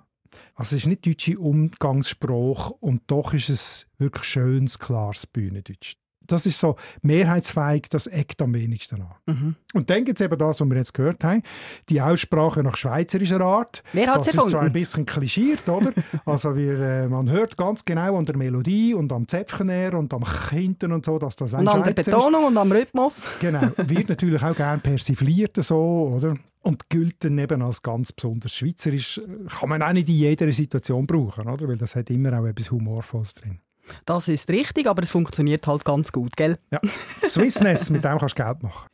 Also 0.56 0.76
es 0.76 0.84
ist 0.84 0.88
nicht 0.88 1.06
deutsche 1.06 1.40
Umgangssprache 1.40 2.74
und 2.80 3.02
doch 3.08 3.34
ist 3.34 3.50
es 3.50 3.88
wirklich 3.98 4.26
schönes, 4.26 4.80
klares 4.80 5.28
Bühnendeutsch. 5.28 5.96
Das 6.26 6.46
ist 6.46 6.60
so 6.60 6.78
mehrheitsfähig, 7.02 7.90
das 7.90 8.08
eckt 8.08 8.42
am 8.42 8.54
wenigsten 8.54 9.02
an. 9.02 9.16
Mhm. 9.26 9.56
Und 9.74 9.90
dann 9.90 10.06
gibt 10.06 10.20
es 10.20 10.26
eben 10.26 10.38
das, 10.38 10.62
was 10.62 10.70
wir 10.70 10.78
jetzt 10.78 10.94
gehört 10.94 11.24
haben, 11.24 11.44
die 11.90 12.02
Aussprache 12.02 12.64
nach 12.64 12.78
schweizerischer 12.78 13.42
Art. 13.42 13.84
Wer 13.92 14.08
hat 14.08 14.20
das 14.20 14.28
ist 14.28 14.50
zwar 14.50 14.62
ein 14.62 14.72
bisschen 14.72 15.06
klischiert, 15.06 15.68
oder? 15.68 15.92
Also 16.26 16.56
wir, 16.56 16.80
äh, 16.80 17.08
man 17.08 17.30
hört 17.30 17.58
ganz 17.58 17.84
genau 17.84 18.18
an 18.18 18.26
der 18.26 18.38
Melodie 18.38 18.94
und 18.94 19.12
am 19.12 19.28
Zäpfchen 19.28 19.70
her 19.70 19.96
und 19.96 20.14
am 20.14 20.24
Hinten 20.50 20.94
und 20.94 21.06
so, 21.06 21.20
dass 21.20 21.36
das 21.36 21.54
ein 21.54 21.62
Und 21.62 21.68
an 21.68 21.84
der 21.84 21.92
Schweizer 21.92 22.02
ist. 22.02 22.06
Betonung 22.06 22.46
und 22.46 22.58
am 22.58 22.72
Rhythmus. 22.72 23.24
Genau, 23.42 23.70
wird 23.78 24.10
natürlich 24.10 24.42
auch 24.42 24.56
gerne 24.56 24.82
persifliert 24.82 25.58
so, 25.62 26.14
oder? 26.16 26.38
Und 26.66 26.90
gilt 26.90 27.24
dann 27.26 27.38
eben 27.38 27.62
als 27.62 27.82
ganz 27.82 28.14
besonders 28.14 28.56
schweizerisch. 28.56 29.20
Kann 29.60 29.70
man 29.70 29.82
auch 29.82 29.92
nicht 29.92 30.08
in 30.08 30.16
jeder 30.16 30.52
Situation 30.54 31.06
brauchen, 31.06 31.48
oder? 31.50 31.68
Weil 31.68 31.78
das 31.78 31.96
hat 31.96 32.10
immer 32.10 32.40
auch 32.40 32.46
etwas 32.46 32.72
Humorvolles 32.72 33.34
drin. 33.34 33.60
Das 34.06 34.30
ist 34.30 34.50
richtig, 34.50 34.88
aber 34.88 35.04
es 35.04 35.10
funktioniert 35.10 35.68
halt 35.68 35.84
ganz 35.84 36.14
gut, 36.14 36.38
gell? 36.38 36.58
Ja. 36.72 36.80
Swissness, 37.26 37.90
mit 37.90 38.06
dem 38.06 38.18
kannst 38.18 38.40
du 38.40 38.44
Geld 38.44 38.64
machen. 38.64 38.88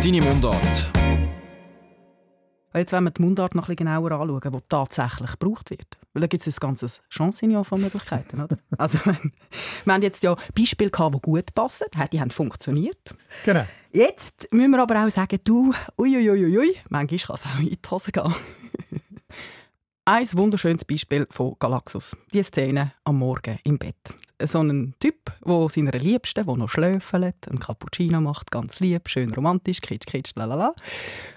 Deine 0.00 0.22
Mundart. 0.22 0.92
Jetzt 2.76 2.92
wollen 2.92 3.04
wir 3.04 3.10
die 3.10 3.22
Mundart 3.22 3.54
noch 3.54 3.64
ein 3.64 3.76
bisschen 3.76 3.86
genauer 3.86 4.12
anschauen, 4.12 4.52
die 4.52 4.58
tatsächlich 4.68 5.30
gebraucht 5.38 5.70
wird. 5.70 5.98
Weil 6.12 6.20
da 6.20 6.26
gibt 6.26 6.46
es 6.46 6.56
ein 6.56 6.60
ganzes 6.60 7.02
Chancignon 7.08 7.64
von 7.64 7.80
Möglichkeiten. 7.80 8.40
Oder? 8.40 8.58
Also, 8.78 8.98
wir, 9.04 9.94
haben 9.94 10.02
jetzt 10.02 10.22
ja 10.22 10.36
Beispiele 10.54 10.90
gehabt, 10.90 11.14
die 11.14 11.20
gut 11.20 11.54
passen, 11.54 11.86
die 12.12 12.20
haben 12.20 12.30
funktioniert. 12.30 13.14
Genau. 13.44 13.64
Jetzt 13.92 14.48
müssen 14.52 14.72
wir 14.72 14.82
aber 14.82 15.02
auch 15.02 15.10
sagen, 15.10 15.38
du, 15.44 15.72
uiuiuiui, 15.96 16.44
ui, 16.44 16.58
ui, 16.58 16.76
manchmal 16.90 17.18
kann 17.18 17.34
es 17.36 17.46
auch 17.46 17.58
in 17.58 17.70
die 17.70 17.78
Hose 17.90 18.12
gehen. 18.12 18.34
Ein 20.08 20.28
wunderschönes 20.34 20.84
Beispiel 20.84 21.26
von 21.30 21.56
Galaxus. 21.58 22.16
Die 22.32 22.40
Szene 22.40 22.92
am 23.02 23.18
Morgen 23.18 23.58
im 23.64 23.76
Bett. 23.76 23.96
So 24.40 24.60
ein 24.60 24.94
Typ, 25.00 25.32
der 25.44 25.68
seiner 25.68 25.98
Liebsten, 25.98 26.46
der 26.46 26.56
noch 26.56 26.68
schläfelt, 26.70 27.48
einen 27.48 27.58
Cappuccino 27.58 28.20
macht, 28.20 28.52
ganz 28.52 28.78
lieb, 28.78 29.08
schön 29.08 29.34
romantisch, 29.34 29.80
kitsch, 29.80 30.06
kitsch, 30.06 30.30
lalala. 30.36 30.74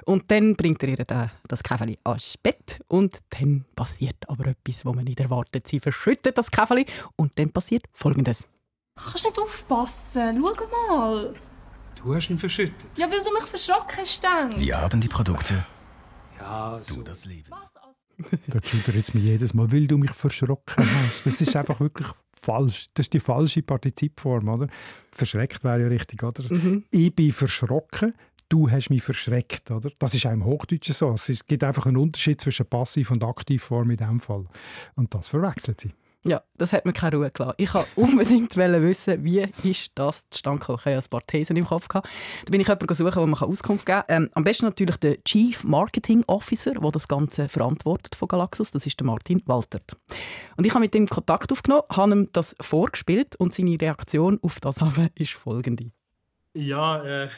Und 0.05 0.29
dann 0.29 0.55
bringt 0.55 0.83
er 0.83 0.89
ihr 0.89 1.03
da- 1.05 1.31
das 1.47 1.63
Käfeli 1.63 1.97
ans 2.03 2.37
Bett 2.37 2.79
und 2.87 3.17
dann 3.31 3.65
passiert 3.75 4.29
aber 4.29 4.45
etwas, 4.45 4.85
wo 4.85 4.93
man 4.93 5.05
nicht 5.05 5.19
erwartet. 5.19 5.67
Sie 5.67 5.79
verschüttet 5.79 6.37
das 6.37 6.51
Käfeli 6.51 6.85
und 7.15 7.31
dann 7.39 7.49
passiert 7.51 7.85
Folgendes. 7.93 8.47
Kannst 8.95 9.25
nicht 9.25 9.39
aufpassen. 9.39 10.43
Schau 10.45 10.95
mal. 10.95 11.33
Du 11.95 12.13
hast 12.13 12.29
ihn 12.29 12.37
verschüttet. 12.37 12.85
Ja, 12.99 13.09
weil 13.09 13.23
du 13.23 13.33
mich 13.33 13.43
verschrocken 13.45 13.97
hast 13.97 14.23
dann. 14.23 14.59
Wir 14.59 14.79
haben 14.79 15.01
die 15.01 15.07
Produkte. 15.07 15.65
Ja, 16.39 16.79
du 16.87 17.01
das 17.01 17.25
Leben. 17.25 17.49
Da 18.47 18.59
jetzt 18.93 19.15
mir 19.15 19.21
jedes 19.21 19.53
Mal, 19.53 19.71
weil 19.71 19.87
du 19.87 19.97
mich 19.97 20.11
verschrocken 20.11 20.85
hast. 20.85 21.25
Das 21.25 21.41
ist 21.41 21.55
einfach 21.55 21.79
wirklich 21.79 22.07
falsch. 22.41 22.87
Das 22.93 23.05
ist 23.05 23.13
die 23.13 23.19
falsche 23.19 23.61
Partizipform, 23.61 24.47
oder? 24.49 24.67
Verschreckt 25.11 25.63
wäre 25.63 25.81
ja 25.81 25.87
richtig, 25.87 26.23
oder? 26.23 26.43
Ich 26.91 27.15
bin 27.15 27.31
verschrocken, 27.31 28.13
du 28.49 28.69
hast 28.69 28.89
mich 28.89 29.03
verschreckt, 29.03 29.71
oder? 29.71 29.91
Das 29.99 30.13
ist 30.13 30.25
auch 30.25 30.31
im 30.31 30.45
Hochdeutschen 30.45 30.93
so. 30.93 31.11
Es 31.11 31.45
gibt 31.45 31.63
einfach 31.63 31.85
einen 31.85 31.97
Unterschied 31.97 32.41
zwischen 32.41 32.65
Passiv- 32.65 33.11
und 33.11 33.23
Aktivform 33.23 33.91
in 33.91 33.97
diesem 33.97 34.19
Fall. 34.19 34.45
Und 34.95 35.13
das 35.13 35.27
verwechselt 35.27 35.81
sie. 35.81 35.93
Ja, 36.25 36.41
das 36.57 36.73
hat 36.73 36.85
mir 36.85 36.91
keine 36.91 37.15
Ruhe 37.15 37.31
gelassen. 37.31 37.55
Ich 37.57 37.73
wollte 37.73 37.87
unbedingt 37.95 38.57
wissen, 38.57 39.23
wie 39.23 39.47
ist 39.63 39.91
das 39.95 40.29
zustande 40.29 40.59
gekommen. 40.59 40.79
Ich 40.79 40.85
hatte 40.85 40.97
ein 41.07 41.09
paar 41.09 41.25
Thesen 41.25 41.55
im 41.55 41.65
Kopf. 41.65 41.87
Gehabt. 41.87 42.09
Da 42.45 42.51
bin 42.51 42.59
ich 42.59 42.67
jemanden 42.67 42.93
suchen, 42.93 43.13
der 43.13 43.25
mir 43.25 43.41
Auskunft 43.41 43.85
geben 43.85 44.03
kann. 44.07 44.23
Ähm, 44.23 44.29
am 44.33 44.43
besten 44.43 44.65
natürlich 44.65 44.97
der 44.97 45.23
Chief 45.23 45.63
Marketing 45.63 46.25
Officer, 46.27 46.73
der 46.73 46.91
das 46.91 47.07
Ganze 47.07 47.47
verantwortet 47.47 48.15
von 48.15 48.27
Galaxus. 48.27 48.71
Das 48.71 48.85
ist 48.85 48.99
der 48.99 49.07
Martin 49.07 49.41
Waltert. 49.45 49.97
Und 50.57 50.65
ich 50.65 50.71
habe 50.71 50.81
mit 50.81 50.93
ihm 50.93 51.07
Kontakt 51.07 51.53
aufgenommen, 51.53 51.83
habe 51.89 52.11
ihm 52.11 52.29
das 52.33 52.53
vorgespielt 52.59 53.37
und 53.37 53.53
seine 53.53 53.79
Reaktion 53.79 54.39
auf 54.41 54.59
das 54.59 54.75
ist 55.15 55.31
folgende. 55.31 55.91
Ja, 56.53 57.01
äh, 57.01 57.29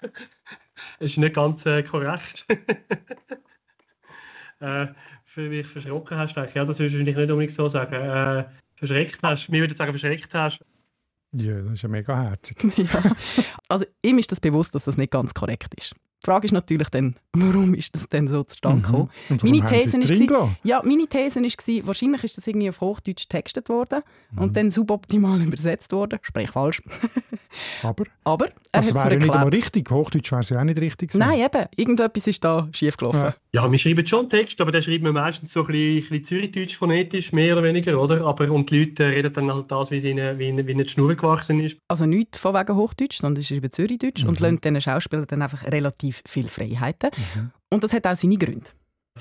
ist 0.98 1.16
nicht 1.16 1.36
ganz 1.36 1.64
äh, 1.66 1.84
korrekt. 1.84 2.44
äh, 4.60 4.86
für 5.34 5.48
mich 5.48 5.66
verschrocken 5.68 6.16
hast, 6.16 6.34
denke 6.36 6.50
ich, 6.50 6.54
ja, 6.54 6.64
das 6.64 6.78
würde 6.78 6.96
ich 6.96 7.04
nicht 7.04 7.18
unbedingt 7.18 7.56
so 7.56 7.68
sagen. 7.68 7.94
Äh, 7.94 8.44
verschreckt 8.76 9.18
hast, 9.22 9.48
mir 9.48 9.60
würde 9.60 9.74
sagen, 9.76 9.92
verschreckt 9.92 10.32
hast. 10.32 10.58
Ja, 11.32 11.60
das 11.60 11.72
ist 11.72 11.82
ja 11.82 11.88
mega 11.88 12.22
herzig. 12.22 12.62
ja. 12.76 13.12
Also 13.68 13.86
ihm 14.02 14.18
ist 14.18 14.30
das 14.30 14.40
bewusst, 14.40 14.74
dass 14.74 14.84
das 14.84 14.96
nicht 14.96 15.10
ganz 15.10 15.34
korrekt 15.34 15.74
ist. 15.76 15.94
Die 16.24 16.30
Frage 16.30 16.46
ist 16.46 16.52
natürlich 16.52 16.88
dann, 16.88 17.16
warum 17.34 17.74
ist 17.74 17.94
das 17.94 18.08
denn 18.08 18.28
so 18.28 18.44
zustande 18.44 18.80
gekommen? 18.82 19.10
Mhm. 19.28 19.34
Und 19.36 19.44
Meine 19.44 19.66
These 19.66 19.98
gelassen? 20.00 20.56
ja, 20.62 20.80
meine 20.82 21.06
These 21.06 21.42
war, 21.42 21.86
wahrscheinlich 21.86 22.24
ist 22.24 22.38
das 22.38 22.46
irgendwie 22.46 22.70
auf 22.70 22.80
Hochdeutsch 22.80 23.28
getextet 23.28 23.68
worden 23.68 24.00
Mhm. 24.30 24.38
und 24.42 24.56
dann 24.56 24.70
suboptimal 24.70 25.40
übersetzt 25.42 25.92
worden. 25.92 26.18
Sprich 26.22 26.50
falsch. 26.50 26.82
Aber, 27.82 28.04
Aber 28.24 28.46
er 28.46 28.52
das 28.72 28.92
wäre 28.94 29.10
ja 29.10 29.16
nicht 29.16 29.22
einmal 29.30 29.44
erklärt. 29.44 29.54
richtig. 29.64 29.90
Hochdeutsch 29.90 30.32
wäre 30.32 30.40
es 30.40 30.48
ja 30.50 30.58
auch 30.60 30.64
nicht 30.64 30.80
richtig 30.80 31.10
gewesen. 31.10 31.20
Nein, 31.28 31.38
eben. 31.40 31.66
Irgendetwas 31.76 32.26
ist 32.26 32.42
da 32.42 32.68
schiefgelaufen. 32.72 33.20
Ja. 33.20 33.34
Ja, 33.52 33.70
wir 33.70 33.78
schreiben 33.78 34.04
schon 34.08 34.28
Text, 34.30 34.60
aber 34.60 34.72
den 34.72 34.82
schreiben 34.82 35.04
wir 35.04 35.12
meistens 35.12 35.52
so 35.52 35.60
ein 35.60 35.66
bisschen, 35.66 35.98
ein 35.98 36.08
bisschen 36.22 36.26
Zürichdeutsch 36.26 36.76
phonetisch, 36.78 37.30
mehr 37.30 37.54
oder 37.56 37.62
weniger, 37.62 38.00
oder? 38.00 38.22
Aber, 38.26 38.50
und 38.50 38.68
die 38.70 38.80
Leute 38.84 39.04
reden 39.04 39.32
dann 39.32 39.52
halt 39.54 39.70
das, 39.70 39.90
wie 39.92 39.98
ihnen, 40.00 40.38
wie 40.40 40.48
ihnen, 40.48 40.66
wie 40.66 40.72
ihnen 40.72 40.84
die 40.84 40.90
Schnur 40.90 41.14
gewachsen 41.14 41.60
ist. 41.60 41.76
Also 41.86 42.06
nicht 42.06 42.36
von 42.36 42.54
wegen 42.54 42.74
Hochdeutsch, 42.74 43.18
sondern 43.18 43.40
es 43.42 43.50
ist 43.52 43.56
über 43.56 43.70
Zürichdeutsch 43.70 44.24
Mhm. 44.24 44.30
und 44.30 44.40
lässt 44.40 44.64
diesen 44.64 44.80
Schauspielern 44.80 45.26
dann 45.28 45.42
einfach 45.42 45.64
relativ 45.70 46.13
viel 46.26 46.48
Freiheiten. 46.48 47.10
Mhm. 47.34 47.50
Und 47.70 47.84
das 47.84 47.92
hat 47.92 48.06
auch 48.06 48.16
seine 48.16 48.36
Gründe. 48.36 48.70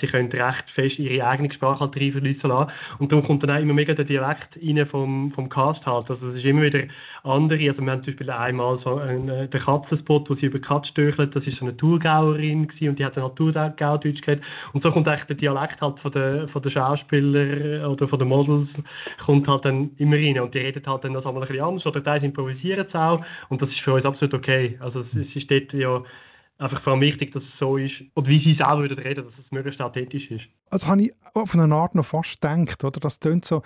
Sie 0.01 0.07
können 0.07 0.31
recht 0.31 0.67
fest 0.73 0.97
ihre 0.97 1.23
eigene 1.23 1.53
Sprache 1.53 1.81
halt 1.81 1.95
reinfließen 1.95 2.49
lassen. 2.49 2.71
Und 2.97 3.11
darum 3.11 3.27
kommt 3.27 3.43
dann 3.43 3.51
auch 3.51 3.61
immer 3.61 3.75
mega 3.75 3.93
der 3.93 4.05
Dialekt 4.05 4.57
rein 4.57 4.87
vom, 4.87 5.31
vom 5.33 5.49
Cast 5.49 5.85
halt. 5.85 6.09
Also 6.09 6.29
es 6.29 6.37
ist 6.37 6.45
immer 6.45 6.63
wieder 6.63 6.85
andere. 7.21 7.69
Also 7.69 7.79
wir 7.83 7.91
haben 7.91 8.03
zum 8.03 8.13
Beispiel 8.13 8.31
einmal 8.31 8.79
so 8.83 8.95
einen, 8.95 9.29
äh, 9.29 9.47
den 9.47 9.61
Katzenspot, 9.61 10.27
wo 10.31 10.33
sie 10.33 10.47
über 10.47 10.57
Katz 10.57 10.87
stöchelt. 10.87 11.35
Das 11.35 11.45
ist 11.45 11.59
so 11.59 11.65
eine 11.65 11.77
Thurgauerin 11.77 12.67
gewesen, 12.67 12.89
und 12.89 12.97
die 12.97 13.05
hat 13.05 13.15
dann 13.15 13.23
halt 13.23 13.35
Thurgaudeutsch 13.35 14.21
geredet. 14.21 14.43
Und 14.73 14.81
so 14.81 14.91
kommt 14.91 15.07
eigentlich 15.07 15.27
der 15.27 15.35
Dialekt 15.35 15.79
halt 15.79 15.99
von 15.99 16.11
den, 16.11 16.49
von 16.49 16.63
den 16.63 16.71
Schauspielern 16.71 17.85
oder 17.85 18.07
von 18.07 18.17
den 18.17 18.29
Models 18.29 18.69
kommt 19.23 19.47
halt 19.47 19.63
dann 19.63 19.91
immer 19.97 20.15
rein. 20.15 20.39
Und 20.39 20.55
die 20.55 20.59
reden 20.59 20.81
halt 20.87 21.03
dann 21.03 21.13
das 21.13 21.23
einmal 21.23 21.43
ein 21.43 21.47
bisschen 21.47 21.63
anders. 21.63 21.85
Oder 21.85 22.03
teils 22.03 22.23
improvisieren 22.23 22.87
es 22.87 22.95
auch. 22.95 23.23
Und 23.49 23.61
das 23.61 23.69
ist 23.69 23.81
für 23.81 23.93
uns 23.93 24.05
absolut 24.05 24.33
okay. 24.33 24.75
Also 24.79 25.01
es, 25.01 25.07
es 25.13 25.35
ist 25.35 25.51
dort 25.51 25.71
ja 25.73 26.01
einfach 26.57 26.83
vor 26.83 26.93
allem 26.93 27.01
wichtig, 27.01 27.33
dass 27.33 27.43
es 27.43 27.59
so 27.59 27.77
ist. 27.77 27.93
Und 28.13 28.27
wie 28.27 28.43
sie 28.43 28.55
selber 28.55 28.83
wieder 28.83 28.97
reden, 28.97 29.25
dass 29.25 29.33
es 29.43 29.51
möglichst 29.51 29.81
authentisch 29.81 30.29
ist. 30.31 30.45
Also 30.69 30.87
habe 30.87 31.03
ich 31.03 31.13
auf 31.33 31.55
eine 31.55 31.73
Art 31.73 31.95
noch 31.95 32.05
fast 32.05 32.41
gedacht, 32.41 32.83
oder? 32.83 32.99
Das 32.99 33.19
tönt 33.19 33.45
so 33.45 33.61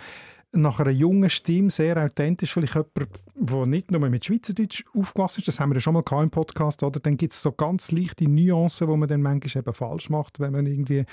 nach 0.53 0.79
einer 0.79 0.91
jungen 0.91 1.29
Stimme 1.29 1.69
sehr 1.69 1.97
authentisch. 1.97 2.53
Vielleicht 2.53 2.75
jemand, 2.75 3.09
der 3.35 3.65
nicht 3.65 3.91
nur 3.91 4.09
mit 4.09 4.25
Schweizerdeutsch 4.25 4.83
aufgewachsen 4.93 5.39
ist, 5.39 5.47
das 5.47 5.59
haben 5.59 5.71
wir 5.71 5.75
ja 5.75 5.81
schon 5.81 5.93
mal 5.93 6.03
im 6.23 6.29
Podcast, 6.29 6.83
oder? 6.83 6.99
Dann 6.99 7.17
gibt 7.17 7.33
es 7.33 7.41
so 7.41 7.51
ganz 7.51 7.91
leichte 7.91 8.29
Nuancen, 8.29 8.87
die 8.87 8.97
man 8.97 9.09
dann 9.09 9.21
manchmal 9.21 9.61
eben 9.61 9.73
falsch 9.73 10.09
macht, 10.09 10.39
wenn 10.39 10.53
man 10.53 10.65
irgendwie 10.65 11.05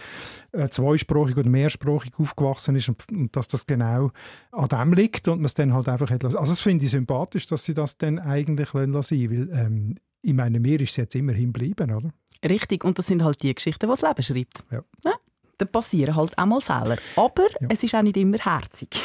äh, 0.53 0.69
zweisprachig 0.69 1.37
oder 1.37 1.49
mehrsprachig 1.49 2.13
aufgewachsen 2.19 2.77
ist 2.77 2.89
und, 2.89 3.05
und 3.11 3.37
dass 3.37 3.49
das 3.49 3.67
genau 3.67 4.11
an 4.53 4.69
dem 4.69 4.93
liegt 4.93 5.29
und 5.29 5.39
man 5.39 5.47
es 5.47 5.55
dann 5.55 5.75
halt 5.75 5.89
einfach 5.89 6.11
hat 6.11 6.23
lassen. 6.23 6.39
Also 6.39 6.53
das 6.53 6.61
finde 6.61 6.85
ich 6.85 6.91
sympathisch, 6.91 7.47
dass 7.47 7.65
sie 7.65 7.75
das 7.75 7.99
dann 7.99 8.19
eigentlich 8.19 8.73
lassen 8.73 8.93
lassen, 8.93 9.31
weil 9.31 9.51
ähm, 9.53 9.95
ich 10.23 10.33
meine, 10.33 10.59
mir 10.61 10.81
ist 10.81 10.91
es 10.91 10.97
jetzt 10.97 11.15
immerhin 11.15 11.53
geblieben, 11.53 11.91
oder? 11.93 12.11
Richtig, 12.45 12.85
und 12.85 12.99
das 12.99 13.07
sind 13.07 13.23
halt 13.23 13.43
die 13.43 13.55
Geschichten, 13.55 13.87
die 13.87 13.91
das 13.91 14.03
Leben 14.03 14.23
schreibt. 14.23 14.65
Ja. 14.71 14.83
Da 15.59 15.67
passieren 15.67 16.17
halt 16.17 16.37
auch 16.37 16.47
mal 16.47 16.61
Fehler. 16.61 16.97
Aber 17.17 17.47
es 17.69 17.83
ist 17.83 17.95
auch 17.95 18.03
nicht 18.03 18.17
immer 18.17 18.39
herzig. 18.39 18.89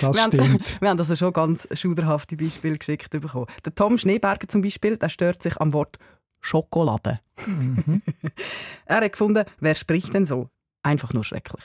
Das 0.00 0.16
wir 0.16 0.22
stimmt. 0.22 0.42
Haben, 0.42 0.64
wir 0.80 0.88
haben 0.90 0.98
also 0.98 1.16
schon 1.16 1.32
ganz 1.32 1.66
schuderhafte 1.72 2.36
Beispiele 2.36 2.78
geschickt 2.78 3.10
bekommen. 3.10 3.46
Der 3.64 3.74
Tom 3.74 3.98
Schneeberger 3.98 4.46
zum 4.46 4.62
Beispiel, 4.62 4.96
der 4.96 5.08
stört 5.08 5.42
sich 5.42 5.60
am 5.60 5.72
Wort 5.72 5.98
Schokolade. 6.40 7.20
Mhm. 7.44 8.02
er 8.86 8.96
hat 8.96 9.12
gefunden, 9.12 9.44
wer 9.58 9.74
spricht 9.74 10.14
denn 10.14 10.24
so? 10.24 10.50
Einfach 10.82 11.12
nur 11.12 11.24
schrecklich. 11.24 11.64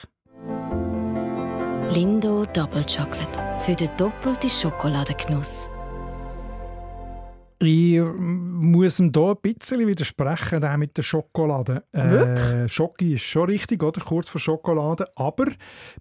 Lindo 1.90 2.44
Double 2.46 2.84
Chocolate 2.84 3.60
für 3.60 3.74
den 3.74 3.90
doppelten 3.96 4.50
Schokoladengenuss. 4.50 5.68
Ich 7.60 8.00
muss 8.00 8.98
ihm 8.98 9.12
hier 9.14 9.30
ein 9.30 9.36
bisschen 9.40 9.86
widersprechen, 9.86 10.60
der 10.60 10.76
mit 10.76 10.96
der 10.96 11.02
Schokolade. 11.02 11.84
Äh, 11.92 12.68
Schoki 12.68 13.14
ist 13.14 13.22
schon 13.22 13.48
richtig, 13.48 13.82
oder? 13.82 14.00
kurz 14.00 14.28
vor 14.28 14.40
Schokolade. 14.40 15.08
Aber 15.16 15.46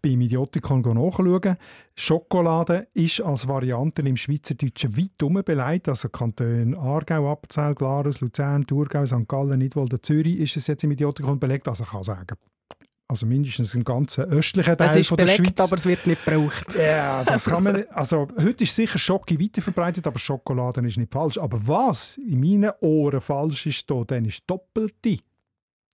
beim 0.01 0.21
Idiotikon 0.21 0.81
nachschauen, 0.81 1.57
Schokolade 1.95 2.87
ist 2.93 3.21
als 3.21 3.47
Variante 3.47 4.01
im 4.01 4.17
Schweizerdeutschen 4.17 4.97
weit 4.97 5.21
umbeleidigt. 5.21 5.89
Also 5.89 6.09
Kantone 6.09 6.77
Aargau, 6.77 7.31
Appenzell, 7.31 7.75
Glarus, 7.75 8.19
Luzern, 8.21 8.65
Thurgau, 8.65 9.05
St. 9.05 9.27
Gallen, 9.27 9.59
Nidwalden, 9.59 10.01
Zürich 10.01 10.39
ist 10.39 10.57
es 10.57 10.67
jetzt 10.67 10.83
im 10.83 10.91
Idiotikon 10.91 11.39
belegt. 11.39 11.67
Also 11.67 11.83
ich 11.83 11.89
kann 11.91 12.03
sagen, 12.03 12.35
also 13.07 13.25
mindestens 13.25 13.75
im 13.75 13.83
ganzen 13.83 14.23
östlichen 14.25 14.75
Teil 14.77 14.89
Es 14.89 14.95
ist 14.95 15.07
von 15.09 15.17
der 15.17 15.25
belegt, 15.25 15.57
Schweiz. 15.57 15.59
aber 15.67 15.77
es 15.77 15.85
wird 15.85 16.07
nicht 16.07 16.25
gebraucht. 16.25 16.75
Ja, 16.75 17.23
das 17.23 17.45
kann 17.45 17.63
man. 17.63 17.83
Also 17.89 18.27
heute 18.39 18.63
ist 18.63 18.75
sicher 18.75 18.97
Schoki 18.97 19.39
weiter 19.39 19.61
verbreitet, 19.61 20.07
aber 20.07 20.17
Schokolade 20.17 20.85
ist 20.87 20.97
nicht 20.97 21.11
falsch. 21.13 21.37
Aber 21.37 21.59
was 21.67 22.17
in 22.17 22.39
meinen 22.39 22.71
Ohren 22.81 23.21
falsch 23.21 23.65
ist, 23.67 23.89
da, 23.89 24.03
dann 24.05 24.25
ist 24.25 24.43
doppelte, 24.47 25.19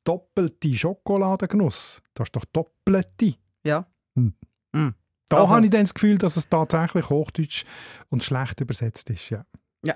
doppelte 0.04 0.74
Schokoladengenuss. 0.74 2.02
Das 2.14 2.28
ist 2.28 2.36
doch 2.36 2.46
doppelte. 2.46 3.36
Ja. 3.64 3.86
Hm. 4.16 4.34
Hm. 4.74 4.94
Da 5.28 5.38
Also- 5.38 5.54
habe 5.56 5.66
ich 5.66 5.72
dann 5.72 5.82
das 5.82 5.94
Gefühl, 5.94 6.18
dass 6.18 6.38
es 6.38 6.48
tatsächlich 6.50 7.10
Hochdeutsch 7.10 7.64
und 8.10 8.24
schlecht 8.24 8.62
übersetzt 8.62 9.10
ist. 9.10 9.30
Ja. 9.30 9.46
Ja. 9.84 9.96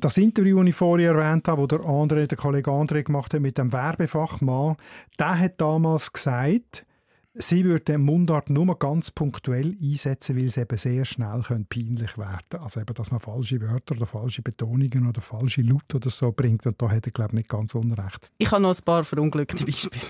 Das 0.00 0.16
Interview, 0.16 0.58
das 0.60 0.68
ich 0.68 0.74
vorher 0.74 1.12
erwähnt 1.12 1.46
habe, 1.46 1.66
das 1.66 1.78
der, 1.78 1.86
André, 1.86 2.26
der 2.26 2.38
Kollege 2.38 2.70
André 2.70 3.02
gemacht 3.02 3.34
hat 3.34 3.40
mit 3.40 3.58
dem 3.58 3.72
Werbefachmann, 3.72 4.76
der 5.18 5.38
hat 5.38 5.60
damals 5.60 6.12
gesagt, 6.12 6.86
sie 7.34 7.64
würde 7.64 7.84
den 7.84 8.02
Mundart 8.02 8.48
nur 8.50 8.78
ganz 8.78 9.10
punktuell 9.10 9.76
einsetzen, 9.80 10.36
weil 10.36 10.46
es 10.46 10.56
eben 10.56 10.76
sehr 10.78 11.04
schnell 11.04 11.42
peinlich 11.68 12.16
werden 12.16 12.38
könnte. 12.48 12.62
Also 12.62 12.80
eben, 12.80 12.94
dass 12.94 13.10
man 13.10 13.20
falsche 13.20 13.60
Wörter 13.60 13.94
oder 13.94 14.06
falsche 14.06 14.42
Betonungen 14.42 15.06
oder 15.06 15.20
falsche 15.20 15.62
Laute 15.62 15.96
oder 15.96 16.10
so 16.10 16.32
bringt. 16.32 16.66
Und 16.66 16.80
da 16.80 16.90
hat 16.90 17.06
er, 17.06 17.12
glaube 17.12 17.30
ich, 17.30 17.34
nicht 17.34 17.48
ganz 17.48 17.74
unrecht. 17.74 18.30
Ich 18.38 18.50
habe 18.50 18.62
noch 18.62 18.74
ein 18.74 18.84
paar 18.84 19.04
verunglückte 19.04 19.64
Beispiele. 19.64 20.04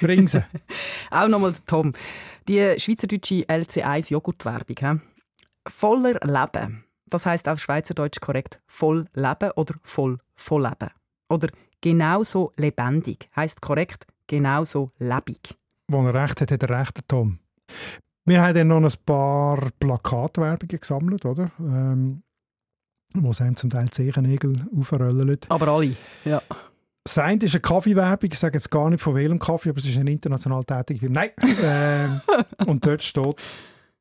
Bring 0.00 0.26
sie. 0.26 0.44
Auch 1.10 1.28
nochmal 1.28 1.54
Tom. 1.66 1.92
Die 2.48 2.74
schweizerdeutsche 2.78 3.44
LC1 3.46 4.10
Joghurtwerbung. 4.10 4.76
hä? 4.80 5.00
Voller 5.68 6.18
Leben. 6.24 6.85
Das 7.08 7.26
heißt 7.26 7.48
auf 7.48 7.60
Schweizerdeutsch 7.60 8.20
korrekt 8.20 8.60
voll 8.66 9.06
Leben 9.14 9.50
oder 9.52 9.74
voll 9.82 10.18
voll 10.34 10.62
Leben. 10.62 10.90
Oder 11.28 11.48
genauso 11.80 12.52
lebendig. 12.56 13.28
Heißt 13.34 13.60
korrekt 13.60 14.06
genauso 14.26 14.90
lebig. 14.98 15.56
Wo 15.88 16.04
er 16.04 16.14
recht 16.14 16.40
hat, 16.40 16.50
hat 16.50 16.62
er 16.62 16.80
recht, 16.80 16.96
der 16.96 17.06
Tom. 17.06 17.38
Wir 18.24 18.42
haben 18.42 18.54
dann 18.54 18.68
noch 18.68 18.82
ein 18.82 18.92
paar 19.04 19.70
Plakatwerbungen 19.78 20.80
gesammelt, 20.80 21.24
oder? 21.24 21.52
Ähm, 21.60 22.22
wo 23.14 23.32
sie 23.32 23.44
einem 23.44 23.56
zum 23.56 23.70
Teil 23.70 23.88
Zehennägel 23.90 24.66
aufrollen. 24.76 25.38
Aber 25.48 25.68
alle, 25.68 25.96
ja. 26.24 26.42
Das 27.04 27.18
eine 27.18 27.44
ist 27.44 27.54
eine 27.54 27.60
Kaffeewerbung. 27.60 28.30
Ich 28.32 28.38
sage 28.38 28.56
jetzt 28.56 28.68
gar 28.68 28.90
nicht 28.90 29.00
von 29.00 29.14
welchem 29.14 29.38
Kaffee, 29.38 29.68
aber 29.68 29.78
es 29.78 29.84
ist 29.84 29.96
eine 29.96 30.10
international 30.10 30.64
tätige 30.64 31.00
Firma. 31.00 31.20
Nein! 31.20 31.30
ähm, 31.62 32.20
und 32.66 32.84
dort 32.84 33.02
steht 33.04 33.36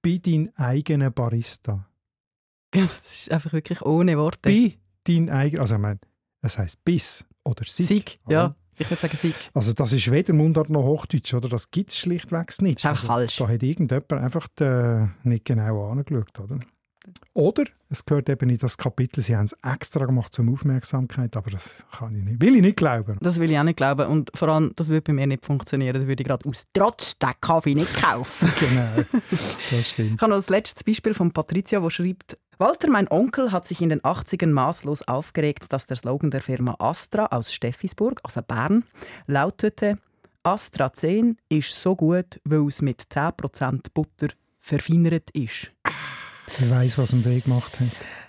«Bei 0.02 0.20
dein 0.24 0.52
eigener 0.58 1.12
Barista». 1.12 1.86
Das 2.82 3.16
ist 3.16 3.32
einfach 3.32 3.54
wirklich 3.54 3.82
ohne 3.82 4.18
Worte. 4.18 4.40
Bei 4.42 4.78
dein 5.06 5.30
eigener... 5.30 5.62
Also 5.62 5.76
ich 5.76 5.82
meine, 5.82 6.00
es 6.42 6.58
heisst 6.58 6.84
«bis» 6.84 7.26
oder 7.44 7.64
«sig». 7.66 7.86
Sieg, 7.86 8.18
ja. 8.28 8.56
Ich 8.78 8.90
würde 8.90 9.02
sagen 9.02 9.16
Sieg. 9.16 9.34
Also 9.54 9.72
das 9.72 9.94
ist 9.94 10.12
weder 10.12 10.34
Mundart 10.34 10.70
noch 10.70 10.84
Hochdeutsch, 10.84 11.34
oder? 11.34 11.48
Das 11.48 11.72
gibt 11.72 11.92
es 11.92 11.98
schlichtweg 11.98 12.62
nicht. 12.62 12.84
Das 12.84 12.84
ist 12.84 12.86
einfach 12.86 13.04
also, 13.04 13.08
falsch. 13.08 13.38
Da 13.38 13.48
hat 13.48 13.64
irgendjemand 13.64 14.14
einfach 14.14 14.48
äh, 14.60 15.08
nicht 15.24 15.46
genau 15.46 15.92
angeschaut, 15.92 16.40
oder? 16.40 16.60
Oder 17.34 17.65
es 17.89 18.06
gehört 18.06 18.30
eben 18.30 18.50
in 18.50 18.58
das 18.58 18.78
Kapitel, 18.78 19.22
sie 19.22 19.36
haben 19.36 19.46
es 19.46 19.56
extra 19.63 20.06
gemacht 20.06 20.34
zum 20.34 20.52
Aufmerksamkeit, 20.52 21.36
aber 21.36 21.52
das 21.52 21.86
kann 21.91 22.15
ich 22.15 22.24
nicht. 22.24 22.41
Will 22.41 22.56
ich 22.56 22.62
nicht 22.62 22.78
glauben. 22.78 23.18
Das 23.22 23.39
will 23.39 23.52
ich 23.52 23.60
auch 23.60 23.63
nicht 23.63 23.78
glauben. 23.78 24.08
Und 24.08 24.32
vor 24.36 24.50
allem, 24.50 24.74
das 24.76 24.89
würde 24.89 25.02
bei 25.02 25.13
mir 25.13 25.28
nicht 25.28 25.46
funktionieren. 25.46 25.94
Da 26.02 26.08
würde 26.08 26.22
ich 26.22 26.28
gerade 26.28 26.48
aus 26.48 26.65
Trotz 26.74 27.18
den 27.20 27.32
Kaffee 27.41 27.76
nicht 27.76 27.94
kaufen. 28.02 28.52
genau, 28.60 29.06
das 29.72 29.89
stimmt. 29.89 30.15
Ich 30.15 30.22
habe 30.22 30.30
noch 30.30 30.38
das 30.38 30.50
letzte 30.50 30.84
Beispiel 30.84 31.13
von 31.13 31.32
Patricia, 31.32 31.82
wo 31.82 31.89
schreibt, 31.89 32.38
Walter, 32.58 32.89
mein 32.89 33.12
Onkel, 33.12 33.52
hat 33.52 33.68
sich 33.68 33.82
in 33.82 33.89
den 33.89 34.02
80ern 34.02 34.52
maßlos 34.52 35.08
aufgeregt, 35.08 35.74
dass 35.74 35.88
der 35.88 35.98
Slogan 35.98 36.32
der 36.32 36.41
Firma 36.41 36.76
Astra 36.80 37.26
aus 37.28 37.54
Steffisburg, 37.54 38.22
also 38.24 38.41
Bern, 38.41 38.86
lautete 39.28 39.98
Astra 40.44 40.94
10 40.94 41.38
ist 41.50 41.82
so 41.82 41.96
gut, 41.96 42.39
weil 42.44 42.68
es 42.68 42.82
mit 42.82 43.02
10% 43.02 43.88
Butter 43.94 44.28
verfeinert 44.62 45.32
ist. 45.32 45.72
Ich 46.48 46.70
weiss, 46.70 46.98
was 46.98 47.14
im 47.14 47.26
Weg 47.26 47.46
gemacht 47.46 47.80
hat. 47.80 47.88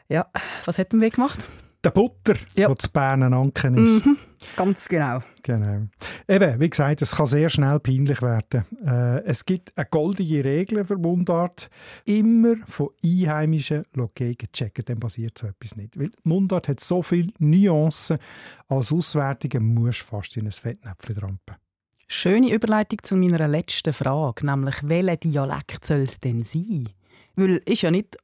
Ja, 0.09 0.27
was 0.65 0.79
hat 0.79 0.93
er 0.93 1.01
Weg 1.01 1.15
gemacht? 1.15 1.39
Der 1.85 1.91
Butter, 1.91 2.35
Ja. 2.57 2.67
der 2.69 2.77
zu 2.77 2.91
Bern 2.91 3.23
Anken 3.33 3.77
ist. 3.77 4.07
Mhm, 4.07 4.19
ganz 4.57 4.89
genau. 4.89 5.21
Genau. 5.43 5.87
Eben, 6.27 6.59
wie 6.61 6.71
gesagt, 6.71 7.01
es 7.03 7.15
kann 7.15 7.27
sehr 7.27 7.49
schnell 7.49 7.79
peinlich 7.79 8.21
werden. 8.23 8.65
Äh, 8.85 9.23
es 9.25 9.45
gibt 9.45 9.77
eine 9.79 9.87
goldige 9.89 10.45
Regel 10.45 10.85
für 10.85 10.97
Mundart. 10.97 11.69
Immer 12.05 12.57
von 12.67 12.89
Einheimischen 13.05 13.85
Logegen 13.95 14.49
checken, 14.53 14.85
dann 14.87 14.99
passiert 14.99 15.39
so 15.39 15.47
etwas 15.47 15.77
nicht. 15.77 15.97
Weil 15.99 16.11
Mundart 16.25 16.67
hat 16.67 16.81
so 16.81 17.03
viele 17.03 17.33
Nuancen, 17.39 18.19
als 18.69 18.93
Auswärtige 18.93 19.61
musst 19.61 20.01
du 20.01 20.05
fast 20.07 20.37
in 20.37 20.47
ein 20.47 20.53
Fettnäpfchen 20.53 21.15
trampen. 21.15 21.55
Schöne 22.09 22.53
Überleitung 22.53 23.01
zu 23.03 23.15
meiner 23.17 23.47
letzten 23.47 23.93
Frage, 23.93 24.45
nämlich 24.47 24.77
welcher 24.83 25.17
Dialekt 25.19 25.85
soll 25.85 26.01
es 26.03 26.19
denn 26.19 26.43
sein? 26.43 26.89
Weil 27.37 27.63
ist 27.67 27.83
ja 27.83 27.91
nicht 27.91 28.17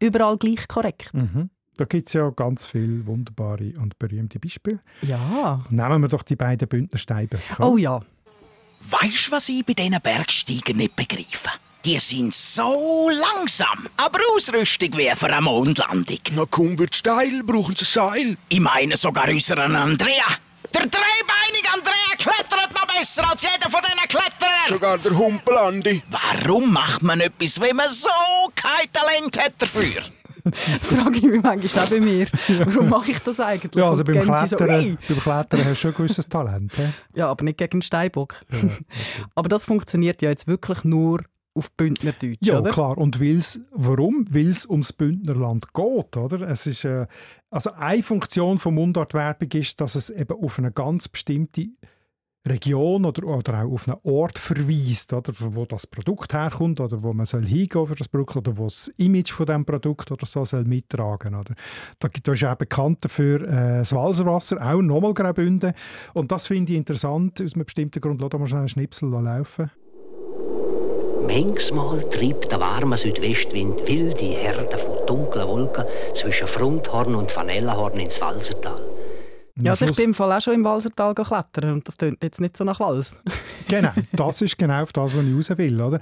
überall 0.00 0.36
gleich 0.36 0.66
korrekt. 0.68 1.12
Mhm. 1.14 1.50
Da 1.76 1.84
gibt 1.84 2.08
es 2.08 2.14
ja 2.14 2.28
ganz 2.30 2.66
viele 2.66 3.06
wunderbare 3.06 3.72
und 3.80 3.98
berühmte 4.00 4.40
Beispiele. 4.40 4.80
Ja. 5.02 5.64
Nehmen 5.70 6.02
wir 6.02 6.08
doch 6.08 6.24
die 6.24 6.34
beiden 6.34 6.68
Bündner 6.68 6.98
Steinböcke. 6.98 7.62
Oh 7.62 7.76
ja. 7.76 8.00
Weißt 8.80 9.28
du, 9.28 9.32
was 9.32 9.48
ich 9.48 9.64
bei 9.64 9.74
diesen 9.74 10.00
Bergsteigen 10.00 10.76
nicht 10.76 10.96
begreife? 10.96 11.50
Die 11.84 11.98
sind 12.00 12.34
so 12.34 13.08
langsam, 13.10 13.86
aber 13.96 14.18
Ausrüstung 14.34 14.96
wie 14.96 15.08
für 15.14 15.26
eine 15.26 15.40
Mondlandung. 15.40 16.18
Na 16.34 16.44
komm, 16.50 16.76
wird 16.78 16.96
steil, 16.96 17.44
brauchen 17.44 17.76
sie 17.76 17.84
Seil. 17.84 18.36
Ich 18.48 18.60
meine 18.60 18.96
sogar 18.96 19.28
unseren 19.28 19.76
Andrea. 19.76 20.24
Der 20.74 20.82
dreibeinige 20.82 21.68
Andrea 21.72 22.16
klettert 22.18 22.74
noch 22.74 22.86
besser 22.86 23.30
als 23.30 23.42
jeder 23.42 23.70
von 23.70 23.80
diesen 23.82 24.08
Kletterern. 24.08 24.68
Sogar 24.68 24.98
der 24.98 25.16
Humpelandi. 25.16 26.02
Warum 26.10 26.72
macht 26.72 27.02
man 27.02 27.20
etwas, 27.20 27.60
wenn 27.60 27.76
man 27.76 27.88
so 27.88 28.08
kein 28.54 28.90
Talent 28.92 29.38
hat 29.38 29.54
dafür? 29.58 30.02
Das 30.44 30.88
frage 30.88 31.16
ich 31.16 31.22
mich 31.24 31.42
manchmal 31.42 31.84
auch 31.84 31.90
bei 31.90 32.00
mir. 32.00 32.26
Warum 32.48 32.88
mache 32.88 33.10
ich 33.10 33.18
das 33.18 33.40
eigentlich? 33.40 33.74
Ja, 33.74 33.90
also 33.90 34.04
beim 34.04 34.22
Klettern, 34.22 34.46
so, 34.48 34.56
beim 34.56 34.98
Klettern 34.98 35.64
hast 35.64 35.70
du 35.70 35.74
schon 35.76 35.90
ein 35.90 35.96
gewisses 35.96 36.28
Talent. 36.28 36.76
He? 36.76 36.88
Ja, 37.14 37.28
aber 37.28 37.44
nicht 37.44 37.58
gegen 37.58 37.72
einen 37.74 37.82
Steinbock. 37.82 38.36
aber 39.34 39.48
das 39.48 39.64
funktioniert 39.64 40.22
ja 40.22 40.30
jetzt 40.30 40.46
wirklich 40.46 40.84
nur 40.84 41.22
auf 41.58 41.70
Bündnerdeutsch, 41.72 42.38
Ja, 42.40 42.60
oder? 42.60 42.70
klar. 42.70 42.98
Und 42.98 43.20
weil's, 43.20 43.60
warum? 43.72 44.24
Weil 44.30 44.48
es 44.48 44.64
ums 44.68 44.92
Bündnerland 44.92 45.74
geht. 45.74 46.16
Oder? 46.16 46.48
Es 46.48 46.66
ist, 46.66 46.84
äh, 46.84 47.06
also 47.50 47.72
eine 47.72 48.02
Funktion 48.02 48.58
von 48.58 48.74
Mundartwerbung 48.74 49.50
ist, 49.52 49.80
dass 49.80 49.94
es 49.94 50.10
eben 50.10 50.36
auf 50.42 50.58
eine 50.58 50.72
ganz 50.72 51.08
bestimmte 51.08 51.68
Region 52.46 53.04
oder, 53.04 53.26
oder 53.26 53.62
auch 53.64 53.72
auf 53.72 53.88
einen 53.88 53.98
Ort 54.04 54.38
verweist, 54.38 55.12
oder, 55.12 55.32
wo 55.38 55.64
das 55.66 55.86
Produkt 55.86 56.32
herkommt 56.32 56.80
oder 56.80 57.02
wo 57.02 57.12
man 57.12 57.26
soll 57.26 57.44
hingehen 57.44 57.86
für 57.86 57.94
das 57.94 58.08
Produkt 58.08 58.36
oder 58.36 58.56
wo 58.56 58.64
das 58.64 58.88
Image 58.96 59.32
von 59.32 59.46
dem 59.46 59.64
Produkt 59.64 60.10
oder 60.10 60.26
so 60.26 60.44
soll 60.44 60.64
mittragen. 60.64 61.34
Oder. 61.34 61.54
Da, 61.98 62.08
da 62.22 62.32
ist 62.32 62.44
auch 62.44 62.54
bekannt 62.54 63.04
dafür 63.04 63.42
äh, 63.42 63.78
das 63.78 63.92
Walserwasser, 63.92 64.56
auch 64.60 64.80
nochmal 64.80 65.14
Graubünden. 65.14 65.72
Und 66.14 66.32
das 66.32 66.46
finde 66.46 66.72
ich 66.72 66.78
interessant, 66.78 67.40
aus 67.42 67.54
einem 67.54 67.64
bestimmten 67.64 68.00
Grund. 68.00 68.20
Lass 68.20 68.32
mal 68.32 68.46
schnell 68.46 68.60
einen 68.60 68.68
Schnipsel 68.68 69.10
laufen. 69.10 69.70
Manchmal 71.26 72.02
treibt 72.10 72.50
der 72.50 72.60
warme 72.60 72.96
Südwestwind 72.96 73.86
wilde 73.86 74.24
Herde 74.24 74.78
von 74.78 75.06
dunklen 75.06 75.48
Wolken 75.48 75.84
zwischen 76.14 76.46
Fronthorn 76.48 77.14
und 77.14 77.34
Vanillehorn 77.34 77.98
ins 77.98 78.20
Walsertal. 78.20 78.80
Ja, 79.60 79.72
also 79.72 79.86
ich 79.86 79.96
bin 79.96 80.06
im 80.06 80.14
Fall 80.14 80.32
auch 80.32 80.40
schon 80.40 80.54
im 80.54 80.64
Walsertal 80.64 81.14
klettern 81.14 81.72
und 81.72 81.88
das 81.88 81.96
klingt 81.96 82.22
jetzt 82.22 82.40
nicht 82.40 82.56
so 82.56 82.64
nach 82.64 82.80
Wals. 82.80 83.16
Genau, 83.68 83.90
das 84.12 84.40
ist 84.40 84.56
genau 84.56 84.82
auf 84.82 84.92
das, 84.92 85.14
was 85.14 85.22
ich 85.22 85.34
raus 85.34 85.58
will. 85.58 85.80
Oder? 85.80 86.00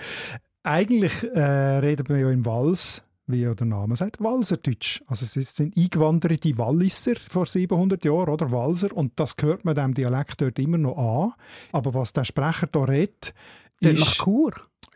Eigentlich 0.62 1.24
äh, 1.34 1.40
reden 1.40 2.08
wir 2.08 2.18
ja 2.18 2.30
im 2.30 2.46
Wals, 2.46 3.02
wie 3.26 3.42
ja 3.42 3.54
der 3.54 3.66
Name 3.66 3.96
sagt, 3.96 4.20
Walserdeutsch. 4.20 5.02
Also 5.08 5.24
es 5.24 5.56
sind 5.56 5.76
eingewanderte 5.76 6.56
Walliser 6.58 7.14
vor 7.28 7.46
700 7.46 8.04
Jahren, 8.04 8.28
oder 8.28 8.52
Walser, 8.52 8.96
und 8.96 9.18
das 9.18 9.34
hört 9.40 9.64
man 9.64 9.74
dem 9.74 9.94
Dialekt 9.94 10.40
dort 10.40 10.58
immer 10.60 10.78
noch 10.78 10.96
an. 10.96 11.32
Aber 11.72 11.94
was 11.94 12.12
der 12.12 12.24
Sprecher 12.24 12.68
da 12.70 12.84
redet, 12.84 13.34
Dort 13.80 13.94
ist... 13.94 14.00
nach 14.00 14.14
Chur. 14.24 14.52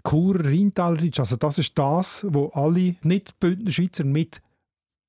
Chur 0.09 0.45
Rheintalerdeutsch. 0.45 1.21
Also 1.21 1.37
das 1.37 1.59
ist 1.59 1.79
das, 1.79 2.27
wo 2.29 2.49
alle 2.49 2.97
Nicht-Bündner 3.03 3.71
Schweizer 3.71 4.05
mit 4.05 4.41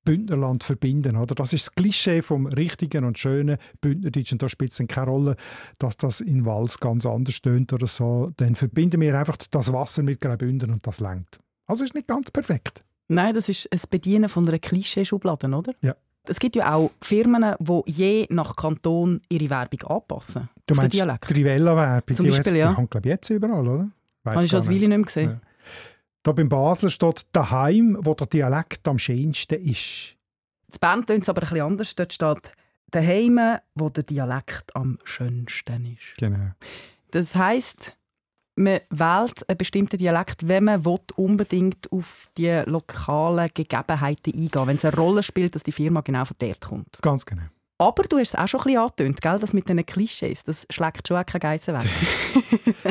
Bündnerland 0.04 0.64
verbinden. 0.64 1.16
Oder? 1.16 1.34
Das 1.34 1.52
ist 1.52 1.66
das 1.66 1.74
Klischee 1.74 2.22
vom 2.22 2.46
richtigen 2.46 3.04
und 3.04 3.18
schönen 3.18 3.58
Bündnerdeutsch. 3.80 4.32
Und 4.32 4.42
da 4.42 4.48
spielt 4.48 4.72
es 4.72 4.86
keine 4.88 5.06
Rolle, 5.06 5.36
dass 5.78 5.96
das 5.96 6.20
in 6.20 6.44
Wals 6.44 6.80
ganz 6.80 7.06
anders 7.06 7.40
tönt 7.40 7.72
oder 7.72 7.86
so. 7.86 8.32
Dann 8.36 8.54
verbinden 8.54 9.00
wir 9.00 9.18
einfach 9.18 9.36
das 9.36 9.72
Wasser 9.72 10.02
mit 10.02 10.20
Graubünden 10.20 10.70
und 10.70 10.86
das 10.86 11.00
langt. 11.00 11.38
Also 11.66 11.84
ist 11.84 11.94
nicht 11.94 12.08
ganz 12.08 12.30
perfekt. 12.30 12.84
Nein, 13.08 13.34
das 13.34 13.48
ist 13.48 13.70
ein 13.72 13.80
Bedienen 13.90 14.28
von 14.28 14.46
einer 14.46 14.58
Klischeeschublade, 14.58 15.48
oder? 15.48 15.74
Ja. 15.82 15.94
Es 16.24 16.38
gibt 16.38 16.54
ja 16.54 16.74
auch 16.74 16.90
Firmen, 17.00 17.56
die 17.58 17.82
je 17.86 18.26
nach 18.30 18.54
Kanton 18.54 19.20
ihre 19.28 19.50
Werbung 19.50 19.82
anpassen. 19.82 20.48
Du 20.66 20.74
meinst 20.74 20.94
Dialekt. 20.94 21.28
Trivella-Werbung? 21.28 22.16
Zum 22.16 22.26
Beispiel, 22.26 22.56
ja. 22.56 22.68
Die 22.68 22.74
kommt, 22.74 22.90
glaube 22.92 23.08
ich, 23.08 23.12
jetzt 23.12 23.30
überall, 23.30 23.66
oder? 23.66 23.90
Weiss 24.22 24.36
Habe 24.36 24.44
ich 24.44 24.52
das 24.52 24.68
Weile 24.68 24.88
nicht 24.88 24.88
mehr 24.88 25.02
gesehen. 25.02 25.30
Ja. 25.30 25.40
Da 26.22 26.32
beim 26.32 26.48
Basel 26.48 26.90
steht 26.90 27.26
«daheim, 27.32 27.98
wo 28.00 28.14
der 28.14 28.28
Dialekt 28.28 28.86
am 28.86 28.98
schönsten 28.98 29.60
ist». 29.60 30.14
In 30.72 30.78
Bern 30.80 31.04
tönt 31.04 31.24
es 31.24 31.28
aber 31.28 31.42
ein 31.42 31.48
bisschen 31.48 31.66
anders. 31.66 31.94
Dort 31.96 32.12
steht 32.12 32.52
«daheim, 32.92 33.40
wo 33.74 33.88
der 33.88 34.04
Dialekt 34.04 34.76
am 34.76 34.98
schönsten 35.02 35.86
ist». 35.86 36.18
Genau. 36.18 36.52
Das 37.10 37.34
heisst, 37.34 37.96
man 38.54 38.80
wählt 38.90 39.48
einen 39.48 39.58
bestimmten 39.58 39.98
Dialekt, 39.98 40.46
wenn 40.46 40.64
man 40.64 40.84
will, 40.84 40.98
unbedingt 41.16 41.90
auf 41.90 42.28
die 42.36 42.62
lokalen 42.66 43.50
Gegebenheiten 43.52 44.34
eingehen 44.34 44.66
wenn 44.66 44.76
es 44.76 44.84
eine 44.84 44.96
Rolle 44.96 45.22
spielt, 45.22 45.54
dass 45.54 45.62
die 45.62 45.72
Firma 45.72 46.00
genau 46.00 46.24
von 46.24 46.36
dort 46.38 46.60
kommt. 46.60 46.98
Ganz 47.00 47.24
genau. 47.24 47.44
Aber 47.78 48.04
du 48.04 48.18
hast 48.18 48.34
es 48.34 48.34
auch 48.36 48.46
schon 48.46 48.60
ein 48.60 48.64
bisschen 48.64 48.80
angetönt, 48.80 49.20
gell? 49.20 49.38
das 49.40 49.52
mit 49.52 49.68
diesen 49.68 49.84
Klischees, 49.84 50.44
das 50.44 50.66
schlägt 50.70 51.08
schon 51.08 51.16
auch 51.16 51.26
keine 51.26 51.40
Geissen 51.40 51.74
weg. 51.74 51.88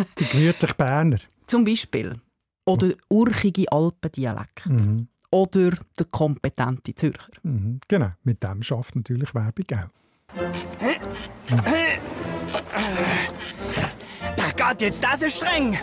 Die 0.20 0.26
gemütlich 0.26 0.74
Berner. 0.74 1.20
Zum 1.48 1.64
Beispiel. 1.64 2.20
Oder 2.66 2.92
urchige 3.10 3.72
Alpendialekt. 3.72 4.66
Mhm. 4.66 5.08
Oder 5.30 5.72
der 5.98 6.06
kompetente 6.12 6.94
Zürcher. 6.94 7.32
Mhm. 7.44 7.80
Genau, 7.88 8.10
mit 8.24 8.44
dem 8.44 8.62
schafft 8.64 8.96
natürlich 8.96 9.34
Werbung 9.34 9.66
auch. 9.74 9.88
Geht 14.70 14.82
jetzt 14.82 15.04
das 15.04 15.22
ist 15.22 15.38
streng. 15.38 15.78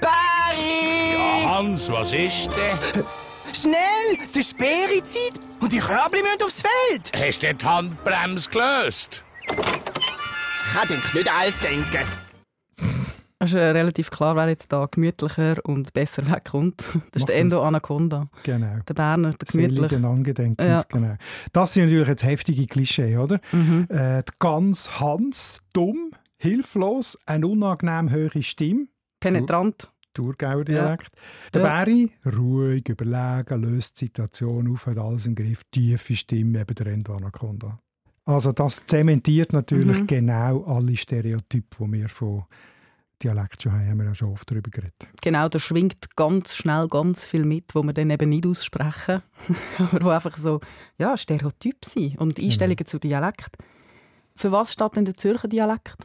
Barry! 0.00 1.42
Ja, 1.44 1.50
Hans, 1.56 1.90
was 1.90 2.12
ist 2.12 2.48
denn? 2.56 2.78
Schnell, 3.52 4.24
es 4.24 4.36
ist 4.36 4.56
Beerizeit 4.56 5.38
und 5.60 5.72
die 5.72 5.78
Körbli 5.78 6.20
müssen 6.22 6.42
aufs 6.42 6.62
Feld. 6.62 7.12
Hast 7.14 7.42
du 7.42 7.54
die 7.54 7.64
Handbremse 7.66 8.48
gelöst? 8.48 9.22
Ich 9.50 10.74
kann 10.74 10.88
denk 10.88 11.14
nicht 11.14 11.30
alles 11.32 11.60
denken. 11.60 12.06
Es 13.42 13.50
ist 13.50 13.56
äh, 13.56 13.70
relativ 13.70 14.10
klar, 14.10 14.36
wer 14.36 14.48
jetzt 14.48 14.70
da 14.70 14.86
gemütlicher 14.90 15.56
und 15.64 15.92
besser 15.92 16.30
wegkommt. 16.30 16.82
Das 16.92 16.92
ist 16.94 17.20
Macht 17.20 17.28
der 17.30 17.36
Endo 17.36 17.62
Anaconda. 17.62 18.28
Genau. 18.42 18.76
Der 18.86 18.94
Berner, 18.94 19.30
der 19.30 19.46
gemütlich. 19.50 19.78
Seligen 19.90 20.04
Angedenkens, 20.04 20.68
Ja. 20.68 20.82
genau. 20.88 21.16
Das 21.52 21.72
sind 21.72 21.84
natürlich 21.84 22.08
jetzt 22.08 22.24
heftige 22.24 22.66
Klischee, 22.66 23.16
oder? 23.16 23.40
Mhm. 23.52 23.86
Äh, 23.90 24.22
die 24.22 24.32
ganz 24.38 25.00
Hans, 25.00 25.60
dumm, 25.72 26.10
hilflos, 26.40 27.18
eine 27.26 27.46
unangenehm 27.46 28.10
hohe 28.12 28.42
Stimme. 28.42 28.86
Penetrant. 29.20 29.92
Thurgauer 30.14 30.64
Dialekt. 30.64 31.12
Der 31.54 31.62
Ja. 31.62 31.68
Berry, 31.84 32.10
ruhig, 32.26 32.88
überlegen, 32.88 33.62
löst 33.62 34.00
die 34.00 34.06
Situation 34.06 34.72
auf, 34.72 34.86
hat 34.86 34.98
alles 34.98 35.26
im 35.26 35.34
Griff, 35.36 35.62
tiefe 35.70 36.16
Stimme, 36.16 36.60
eben 36.60 36.74
der 36.74 36.86
Endo 36.88 37.14
Anaconda. 37.14 37.78
Also 38.24 38.52
das 38.52 38.84
zementiert 38.86 39.52
natürlich 39.52 40.00
Mhm. 40.00 40.06
genau 40.06 40.64
alle 40.64 40.96
Stereotype, 40.96 41.76
die 41.78 41.92
wir 41.92 42.08
von 42.08 42.44
Dialekt 43.22 43.62
schon 43.62 43.72
haben, 43.72 43.86
haben 43.88 43.98
wir 43.98 44.06
ja 44.06 44.14
schon 44.14 44.32
oft 44.32 44.50
darüber 44.50 44.70
geredet. 44.70 44.94
Genau, 45.22 45.48
da 45.48 45.58
schwingt 45.58 46.16
ganz 46.16 46.54
schnell 46.56 46.88
ganz 46.88 47.24
viel 47.24 47.44
mit, 47.44 47.74
wo 47.74 47.82
wir 47.82 47.92
dann 47.92 48.08
eben 48.10 48.30
nicht 48.30 48.46
aussprechen, 48.46 49.22
aber 49.78 50.04
wo 50.04 50.08
einfach 50.08 50.36
so 50.38 50.60
ja, 50.98 51.16
Stereotyp 51.16 51.84
sind 51.84 52.18
und 52.18 52.40
Einstellungen 52.40 52.86
zu 52.86 52.98
Dialekt. 52.98 53.58
Für 54.36 54.50
was 54.52 54.72
steht 54.72 54.96
denn 54.96 55.04
der 55.04 55.14
Zürcher 55.14 55.48
Dialekt? 55.48 55.96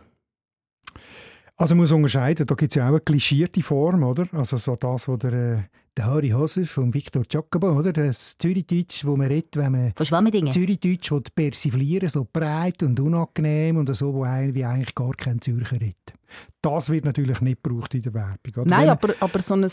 Also 1.57 1.73
man 1.73 1.83
muss 1.83 1.91
unterscheiden, 1.93 2.45
da 2.45 2.55
gibt 2.55 2.71
es 2.71 2.75
ja 2.75 2.85
auch 2.85 2.89
eine 2.89 2.99
klischierte 2.99 3.61
Form, 3.61 4.03
oder? 4.03 4.27
Also 4.33 4.57
so 4.57 4.75
das, 4.75 5.07
was 5.07 5.19
der, 5.19 5.33
äh, 5.33 5.63
der 5.95 6.05
Harry 6.05 6.29
Hauser 6.29 6.65
von 6.65 6.93
Victor 6.93 7.23
Giacobo, 7.23 7.71
oder? 7.71 7.93
Das 7.93 8.37
Zürichdeutsch, 8.37 9.05
wo 9.05 9.15
man 9.15 9.27
redet, 9.27 9.55
wenn 9.55 9.71
man... 9.71 9.93
Von 9.95 10.05
Schwammendingen? 10.05 10.51
Zürichdeutsch, 10.51 11.11
das 11.11 11.31
persiflieren, 11.33 12.09
so 12.09 12.27
breit 12.31 12.83
und 12.83 12.99
unangenehm 12.99 13.77
und 13.77 13.95
so, 13.95 14.13
wo 14.13 14.23
ein, 14.23 14.53
wie 14.53 14.65
eigentlich 14.65 14.93
gar 14.93 15.13
kein 15.13 15.39
Zürcher 15.39 15.79
redet. 15.79 16.13
Das 16.61 16.89
wird 16.89 17.05
natürlich 17.05 17.39
nicht 17.39 17.63
gebraucht 17.63 17.93
in 17.93 18.01
der 18.01 18.13
Werbung, 18.13 18.53
oder? 18.57 18.65
Nein, 18.65 18.89
aber, 18.89 19.13
aber 19.21 19.39
so 19.39 19.53
ein, 19.53 19.65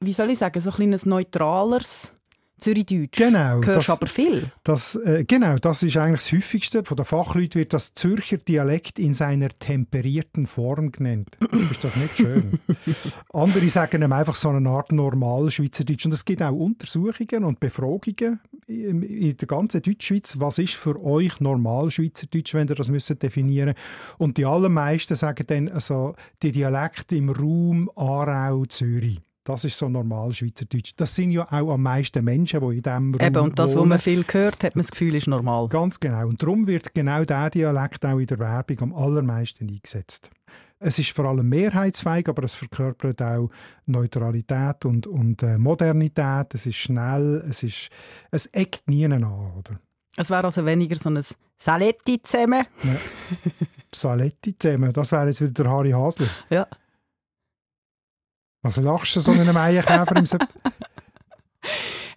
wie 0.00 0.12
soll 0.12 0.30
ich 0.30 0.38
sagen, 0.38 0.60
so 0.60 0.68
ein 0.68 0.76
kleines 0.76 1.06
neutraleres 1.06 2.12
Zürichdeutsch. 2.60 3.16
Genau, 3.18 3.60
Hörst 3.62 3.88
das- 3.88 3.90
aber 3.90 4.06
viel. 4.06 4.50
Das, 4.64 4.94
äh, 4.94 5.24
genau, 5.26 5.56
das 5.56 5.82
ist 5.82 5.96
eigentlich 5.96 6.20
das 6.20 6.32
Häufigste. 6.32 6.84
Von 6.84 6.96
den 6.96 7.06
Fachleuten 7.06 7.58
wird 7.58 7.72
das 7.72 7.94
Zürcher 7.94 8.38
Dialekt 8.38 8.98
in 8.98 9.14
seiner 9.14 9.48
temperierten 9.48 10.46
Form 10.46 10.92
genannt. 10.92 11.36
Ist 11.70 11.82
das 11.84 11.96
nicht 11.96 12.16
schön? 12.16 12.60
Andere 13.32 13.68
sagen 13.68 14.02
ihm 14.02 14.12
einfach 14.12 14.34
so 14.34 14.50
eine 14.50 14.68
Art 14.68 14.92
Normalschweizerdeutsch. 14.92 16.06
Und 16.06 16.14
es 16.14 16.24
gibt 16.24 16.42
auch 16.42 16.52
Untersuchungen 16.52 17.44
und 17.44 17.60
Befragungen 17.60 18.40
in, 18.66 19.36
der 19.36 19.48
ganzen 19.48 19.82
Deutschschweiz. 19.82 20.38
Was 20.38 20.58
ist 20.58 20.74
für 20.74 21.02
euch 21.02 21.40
Normalschweizerdeutsch, 21.40 22.54
wenn 22.54 22.68
ihr 22.68 22.74
das 22.74 22.90
müsst 22.90 23.22
definieren 23.22 23.74
Und 24.18 24.36
die 24.36 24.44
allermeisten 24.44 25.16
sagen 25.16 25.46
dann 25.46 25.68
also, 25.68 26.14
die 26.42 26.52
Dialekte 26.52 27.16
im 27.16 27.30
Raum 27.30 27.90
Aarau, 27.96 28.64
Zürich. 28.66 29.20
Das 29.44 29.64
ist 29.64 29.78
so 29.78 29.88
normal 29.88 30.32
Schweizerdeutsch. 30.32 30.92
Das 30.96 31.14
sind 31.14 31.32
ja 31.32 31.44
auch 31.50 31.72
am 31.72 31.82
meisten 31.82 32.22
Menschen, 32.22 32.60
die 32.60 32.76
in 32.76 32.82
diesem 32.82 33.14
Raum 33.14 33.26
Eben, 33.26 33.38
und 33.38 33.58
das, 33.58 33.70
was 33.70 33.76
wohnen. 33.78 33.88
man 33.88 33.98
viel 33.98 34.24
hört, 34.30 34.62
hat 34.62 34.76
man 34.76 34.82
das 34.82 34.90
Gefühl, 34.90 35.14
ist 35.14 35.28
normal. 35.28 35.68
Ganz 35.68 35.98
genau. 35.98 36.28
Und 36.28 36.42
darum 36.42 36.66
wird 36.66 36.94
genau 36.94 37.24
dieser 37.24 37.50
Dialekt 37.50 38.04
auch 38.04 38.18
in 38.18 38.26
der 38.26 38.38
Werbung 38.38 38.80
am 38.80 38.94
allermeisten 38.94 39.68
eingesetzt. 39.68 40.30
Es 40.78 40.98
ist 40.98 41.10
vor 41.10 41.26
allem 41.26 41.48
mehrheitsfähig, 41.48 42.28
aber 42.28 42.44
es 42.44 42.54
verkörpert 42.54 43.20
auch 43.22 43.50
Neutralität 43.86 44.84
und, 44.84 45.06
und 45.06 45.42
äh, 45.42 45.58
Modernität. 45.58 46.54
Es 46.54 46.66
ist 46.66 46.76
schnell, 46.76 47.44
es, 47.48 47.62
ist, 47.62 47.90
es 48.30 48.46
eckt 48.46 48.88
nie 48.88 49.04
an. 49.04 49.24
Oder? 49.24 49.78
Es 50.16 50.30
wäre 50.30 50.44
also 50.44 50.64
weniger 50.64 50.96
so 50.96 51.10
ein 51.10 51.20
Saletti 51.56 52.22
zusammen. 52.22 52.64
Ja. 52.82 52.96
Saletti 53.94 54.56
zusammen, 54.56 54.92
das 54.92 55.12
wäre 55.12 55.26
jetzt 55.26 55.40
wieder 55.40 55.64
der 55.64 55.70
Harry 55.70 55.90
Hasler. 55.90 56.28
Ja. 56.48 56.66
Was 58.62 58.76
lachst 58.76 59.16
du 59.16 59.20
so 59.20 59.32
einem 59.32 59.56
Eierkäfer 59.56 60.16
im 60.16 60.26
September? 60.26 60.52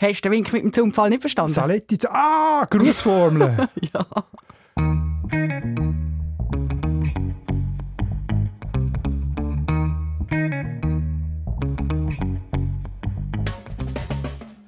Hast 0.01 0.25
du 0.25 0.29
den 0.29 0.31
Wink 0.33 0.51
mit 0.51 0.63
dem 0.63 0.73
Zunfall 0.73 1.09
nicht 1.09 1.21
verstanden? 1.21 1.53
Saletti, 1.53 1.97
ah, 2.07 2.65
Grußformel. 2.69 3.69
ja. 3.93 4.05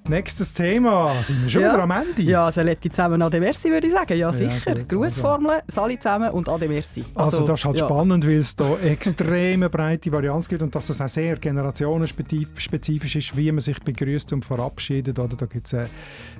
Nächstes 0.07 0.53
Thema. 0.53 1.11
Sind 1.23 1.41
wir 1.41 1.49
schon 1.49 1.61
ja. 1.63 1.73
wieder 1.73 1.83
am 1.83 1.89
Ende? 1.89 2.21
Ja, 2.21 2.51
Saletti 2.51 2.91
zusammen 2.91 3.19
Ade 3.23 3.39
Merci, 3.39 3.71
würde 3.71 3.87
ich 3.87 3.93
sagen. 3.93 4.15
Ja, 4.15 4.31
sicher. 4.31 4.77
Ja, 4.77 4.83
Grußformeln, 4.83 5.61
Sali 5.67 5.97
zusammen 5.97 6.29
und 6.29 6.47
Ade 6.47 6.67
Merci. 6.67 7.03
Also, 7.15 7.37
also 7.37 7.47
das 7.47 7.61
ist 7.61 7.65
halt 7.65 7.79
ja. 7.79 7.85
spannend, 7.85 8.23
weil 8.23 8.37
es 8.37 8.55
da 8.55 8.77
extreme 8.77 9.67
breite 9.67 10.11
Varianz 10.11 10.47
gibt 10.47 10.61
und 10.61 10.75
dass 10.75 10.87
das 10.87 11.01
auch 11.01 11.07
sehr 11.07 11.37
generationenspezifisch 11.37 13.15
ist, 13.15 13.35
wie 13.35 13.51
man 13.51 13.61
sich 13.61 13.79
begrüßt 13.79 14.31
und 14.33 14.45
verabschiedet. 14.45 15.17
Oder 15.17 15.35
da 15.35 15.47
gibt 15.47 15.65
es 15.65 15.73
eine, 15.73 15.89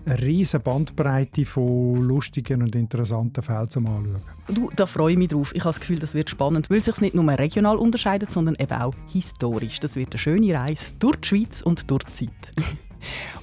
eine 0.05 0.21
riesige 0.21 0.61
Bandbreite 0.61 1.45
von 1.47 2.03
lustigen 2.03 2.61
und 2.61 2.75
interessanten 2.75 3.41
Fällen 3.41 3.69
zum 3.71 3.87
Anschauen. 3.87 4.21
Du, 4.47 4.69
da 4.75 4.85
freue 4.85 5.13
ich 5.13 5.17
mich 5.17 5.29
drauf. 5.29 5.55
Ich 5.55 5.61
habe 5.61 5.73
das 5.73 5.79
Gefühl, 5.79 5.97
das 5.97 6.13
wird 6.13 6.29
spannend, 6.29 6.69
weil 6.69 6.77
es 6.77 6.85
sich 6.85 7.01
nicht 7.01 7.15
nur 7.15 7.27
regional 7.27 7.77
unterscheidet, 7.77 8.31
sondern 8.31 8.53
eben 8.59 8.79
auch 8.79 8.93
historisch. 9.11 9.79
Das 9.79 9.95
wird 9.95 10.11
eine 10.11 10.19
schöne 10.19 10.53
Reise 10.53 10.85
durch 10.99 11.15
die 11.17 11.27
Schweiz 11.29 11.61
und 11.61 11.89
durch 11.89 12.03
die 12.03 12.27
Zeit. 12.27 12.84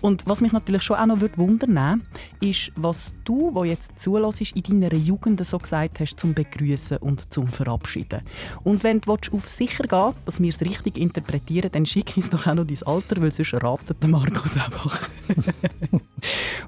Und 0.01 0.25
was 0.27 0.41
mich 0.41 0.53
natürlich 0.53 0.83
schon 0.83 0.97
auch 0.97 1.07
noch 1.07 1.21
wundern 1.37 2.03
ist, 2.41 2.73
was 2.77 3.13
du, 3.25 3.55
wo 3.55 3.65
jetzt 3.65 3.99
zulässt, 3.99 4.41
in 4.69 4.81
deiner 4.81 4.95
Jugend 4.95 5.45
so 5.47 5.59
gesagt 5.59 6.01
hast 6.01 6.19
zum 6.19 6.35
Begrüßen 6.35 6.99
und 6.99 7.33
zum 7.33 7.49
Verabschieden. 7.49 8.23
Und 8.65 8.85
wenn 8.85 9.01
du 9.01 9.13
auf 9.13 9.49
sicher 9.49 9.85
gehen 9.85 10.15
dass 10.25 10.41
wir 10.41 10.49
es 10.49 10.61
richtig 10.61 10.99
interpretieren, 10.99 11.71
dann 11.73 11.87
schick 11.87 12.17
uns 12.17 12.31
doch 12.31 12.47
auch 12.47 12.55
noch 12.55 12.67
dein 12.67 12.83
Alter, 12.85 13.21
weil 13.21 13.33
sonst 13.33 13.55
ratet 13.55 14.03
der 14.03 14.09
Markus 14.09 14.57
einfach. 14.57 15.09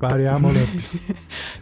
Wäre 0.01 0.23
ja 0.23 0.37
auch 0.37 0.41
mal 0.41 0.57
etwas. 0.57 0.99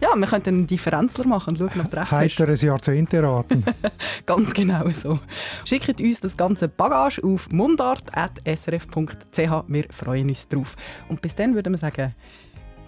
Ja, 0.01 0.15
wir 0.15 0.27
könnten 0.27 0.49
einen 0.51 0.67
Differenzler 0.67 1.27
machen 1.27 1.51
und 1.51 1.59
schauen, 1.59 1.81
ob 1.81 1.91
du 1.91 1.97
recht 1.99 2.11
Heiteres 2.11 2.63
Jahrzehnt 2.63 3.13
raten. 3.15 3.65
Ganz 4.27 4.55
genau 4.55 4.89
so. 4.91 5.19
Schickt 5.65 6.01
uns 6.01 6.21
das 6.21 6.37
ganze 6.37 6.69
Bagage 6.69 7.23
auf 7.23 7.49
mundart.srf.ch. 7.51 9.39
Wir 9.69 9.85
freuen 9.91 10.29
uns 10.29 10.49
drauf. 10.49 10.77
Und 11.09 11.21
bis 11.23 11.35
dann 11.35 11.55
würde 11.55 11.71
man 11.71 11.79
sagen, 11.79 12.15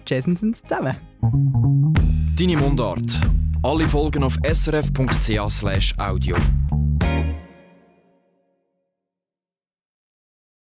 Jason 0.07 0.35
sind 0.35 0.57
zusammen. 0.57 0.95
Deine 2.37 2.57
Mundart. 2.57 3.19
Alle 3.63 3.87
Folgen 3.87 4.23
auf 4.23 4.37
srf.ch 4.43 5.97
audio. 5.97 6.37